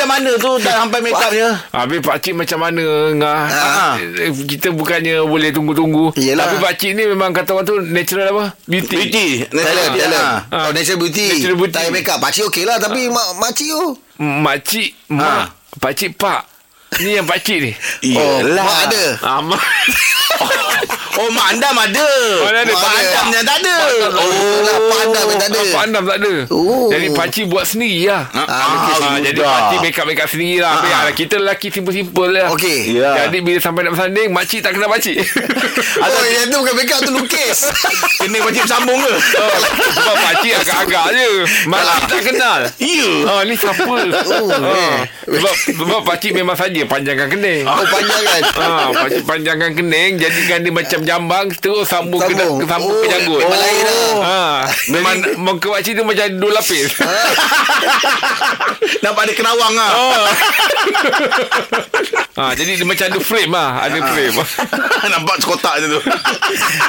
Macam 0.00 0.16
mana 0.16 0.32
tu 0.40 0.52
dah 0.64 0.74
sampai 0.80 1.04
make 1.04 1.12
upnya? 1.12 1.60
Habis 1.76 2.00
pakcik 2.00 2.32
macam 2.32 2.58
mana 2.64 2.84
ngah. 3.12 3.42
Ah. 3.52 3.94
Eh, 4.00 4.32
Kita 4.32 4.72
bukannya 4.72 5.20
boleh 5.20 5.52
tunggu-tunggu. 5.52 6.16
Yelah. 6.16 6.48
Tapi 6.48 6.56
pakcik 6.56 6.96
ni 6.96 7.04
memang 7.04 7.36
kata 7.36 7.52
orang 7.52 7.68
tu 7.68 7.76
natural 7.84 8.32
apa? 8.32 8.44
Beauty. 8.64 8.96
Beauty. 8.96 9.28
Talent, 9.44 9.92
talent. 9.92 10.24
Ah. 10.24 10.40
Oh, 10.48 10.68
natural 10.72 11.04
beauty. 11.04 11.26
Natural 11.36 11.56
beauty. 11.60 11.76
Tak 11.76 11.92
make 11.92 12.08
up. 12.08 12.16
Pakcik 12.16 12.48
okey 12.48 12.64
lah. 12.64 12.80
Tapi 12.80 13.12
mak 13.12 13.28
makcik 13.36 13.68
tu. 13.68 13.92
Makcik, 14.16 14.88
mak. 15.12 15.52
Pakcik, 15.76 16.16
pak. 16.16 16.48
Ni 16.98 17.14
yang 17.14 17.24
pakcik 17.24 17.58
ni. 17.60 17.72
Oh, 17.72 18.42
Iyalah. 18.42 18.64
mak 18.64 18.78
ada. 18.88 19.04
Ah, 19.22 19.40
mak. 19.40 19.62
Oh, 21.12 21.28
mak 21.28 21.52
andam 21.52 21.76
ada. 21.76 22.06
Ada? 22.48 22.64
Mak 22.64 22.72
Mak 22.72 22.92
ada. 22.94 23.02
andam 23.04 23.26
yang 23.28 23.44
tak 23.44 23.56
ada. 23.60 23.76
Oh, 24.08 24.30
lah, 24.62 24.76
Pak 24.80 24.98
Andam 25.02 25.24
yang 25.26 25.36
tak 25.36 25.50
ada. 25.50 25.60
Pak 25.66 25.82
Andam 25.82 26.02
tak 26.06 26.16
ada. 26.16 26.34
Oh. 26.48 26.88
Jadi 26.88 27.06
pakcik 27.12 27.44
buat 27.44 27.64
sendiri 27.66 28.08
lah. 28.08 28.24
Ah, 28.30 28.46
Ah, 28.48 28.64
Ah, 28.96 29.18
jadi 29.18 29.36
pakcik 29.36 29.78
make 29.82 29.98
up 29.98 30.06
make 30.06 30.16
up 30.16 30.30
sendiri 30.30 30.56
lah. 30.56 30.80
Habis, 30.80 30.92
ah, 30.94 31.12
kita 31.12 31.34
lelaki 31.36 31.68
simple-simple 31.68 32.30
lah. 32.30 32.48
Okey. 32.50 32.96
Ya. 32.96 33.26
Jadi 33.26 33.38
bila 33.42 33.58
sampai 33.58 33.84
nak 33.84 33.92
bersanding, 33.92 34.32
makcik 34.32 34.64
tak 34.64 34.72
kenal 34.72 34.88
pakcik. 34.88 35.20
Oh, 35.98 36.24
yang 36.32 36.48
tu 36.48 36.56
bukan 36.58 36.74
make 36.74 36.88
up 36.88 37.00
tu 37.02 37.12
lukis. 37.12 37.58
Kena 38.20 38.38
macam 38.40 38.64
sambung 38.64 38.98
ke? 38.98 39.12
oh, 39.12 39.58
sebab 39.92 40.14
pakcik 40.16 40.52
agak-agak 40.58 41.06
je. 41.12 41.28
Makcik 41.68 42.00
tak 42.06 42.20
kenal. 42.24 42.60
Ya. 42.78 43.08
Oh, 43.28 43.40
ni 43.44 43.54
siapa? 43.56 43.92
Oh, 44.30 44.48
Ah, 44.48 45.04
sebab 45.26 45.54
sebab 45.68 46.00
pakcik 46.06 46.32
memang 46.32 46.56
saja 46.56 46.79
panjangkan 46.84 47.26
kening. 47.28 47.62
Oh, 47.62 47.82
panjang 47.82 48.22
kan? 48.22 48.42
Ah, 48.60 48.88
panjangkan 49.22 49.70
kening 49.72 50.16
jadikan 50.16 50.58
dia 50.60 50.70
macam 50.70 50.98
jambang 51.00 51.46
terus 51.54 51.84
sambung, 51.84 52.18
ke 52.18 52.30
Sambung. 52.30 52.56
sambung 52.62 52.90
Oh, 52.90 52.98
ke 52.98 53.06
janggut. 53.08 53.38
memang 53.40 53.58
lain 53.58 53.76
lah. 53.82 53.94
Ah, 54.20 54.58
memang 54.88 55.14
muka 55.38 55.66
pakcik 55.70 55.92
tu 55.94 56.02
macam 56.02 56.24
dua 56.32 56.50
lapis. 56.54 56.90
Nampak 59.00 59.22
ada 59.22 59.32
kerawang 59.32 59.72
lah. 59.72 59.90
Oh. 59.92 60.24
ah, 62.36 62.50
jadi 62.52 62.70
dia 62.74 62.84
macam 62.84 63.04
ada 63.06 63.18
frame 63.18 63.50
lah, 63.50 63.68
ada 63.80 63.98
frame. 64.06 64.34
Nampak 65.06 65.34
sekotak 65.38 65.74
je 65.78 65.86
tu. 65.88 66.00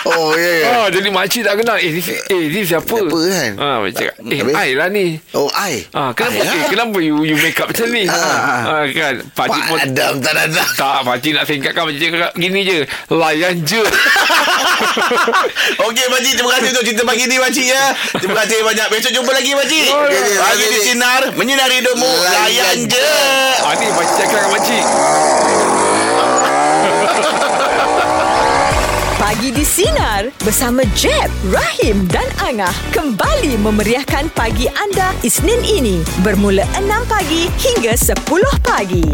Oh, 0.06 0.34
ya. 0.34 0.54
ya. 0.54 0.65
Ah, 0.77 0.88
jadi 0.89 1.08
makcik 1.08 1.41
tak 1.41 1.54
kenal. 1.58 1.77
Eh, 1.77 1.89
ni, 1.89 2.01
eh, 2.01 2.41
ni 2.49 2.60
siapa? 2.62 2.91
Siapa 2.91 3.17
kan? 3.21 3.51
Ah, 3.58 3.75
macam 3.80 3.93
cakap, 3.93 4.15
eh, 4.21 4.39
Habis? 4.39 4.54
ai 4.56 4.69
lah 4.73 4.88
ni. 4.89 5.06
Oh, 5.32 5.47
ai. 5.51 5.86
Ah, 5.91 6.10
kenapa 6.12 6.38
eh, 6.38 6.63
kenapa 6.67 6.97
you 6.99 7.15
you 7.23 7.36
make 7.38 7.58
up 7.58 7.67
macam 7.67 7.88
ni? 7.89 8.04
Ah, 8.06 8.86
kan. 8.88 9.13
Pakcik 9.32 9.63
pun 9.65 9.77
Adam 9.82 10.13
tak 10.17 10.34
ada. 10.36 10.62
tak, 10.76 10.98
pakcik 11.02 11.32
nak 11.34 11.44
singkatkan 11.44 11.84
cakap 11.89 12.32
gini 12.36 12.60
je 12.62 12.78
Layan 13.10 13.56
je 13.63 13.82
Okey, 15.82 16.06
Pakcik. 16.08 16.34
Terima 16.36 16.50
kasih 16.52 16.67
untuk 16.70 16.84
cerita 16.84 17.04
pagi 17.04 17.24
ni, 17.26 17.36
Pakcik 17.38 17.65
ya. 17.65 17.84
Terima 18.13 18.34
kasih 18.39 18.58
banyak. 18.62 18.86
Besok 18.89 19.12
jumpa 19.12 19.32
lagi, 19.32 19.52
Pakcik. 19.52 19.88
Okey, 19.88 20.17
okey, 20.17 20.38
Pagi 20.38 20.65
di 20.67 20.80
Sinar. 20.80 21.22
Menyinari 21.34 21.76
hidupmu. 21.80 22.12
Layan 22.20 22.44
Layan 22.44 22.78
je. 22.88 23.08
ah, 23.62 23.74
Ni 23.74 23.86
pakcik 23.89 24.15
cakap 24.20 24.38
dengan 24.38 24.50
pakcik 24.54 24.82
Pagi 29.22 29.50
di 29.50 29.63
Sinar 29.63 30.24
bersama 30.39 30.84
Jeb, 30.91 31.30
Rahim 31.48 32.06
dan 32.06 32.28
Angah 32.41 32.74
kembali 32.91 33.58
memeriahkan 33.58 34.28
pagi 34.34 34.67
anda 34.72 35.13
Isnin 35.22 35.62
ini 35.63 36.04
bermula 36.20 36.67
6 36.76 36.84
pagi 37.08 37.48
hingga 37.56 37.96
10 37.96 38.17
pagi. 38.62 39.06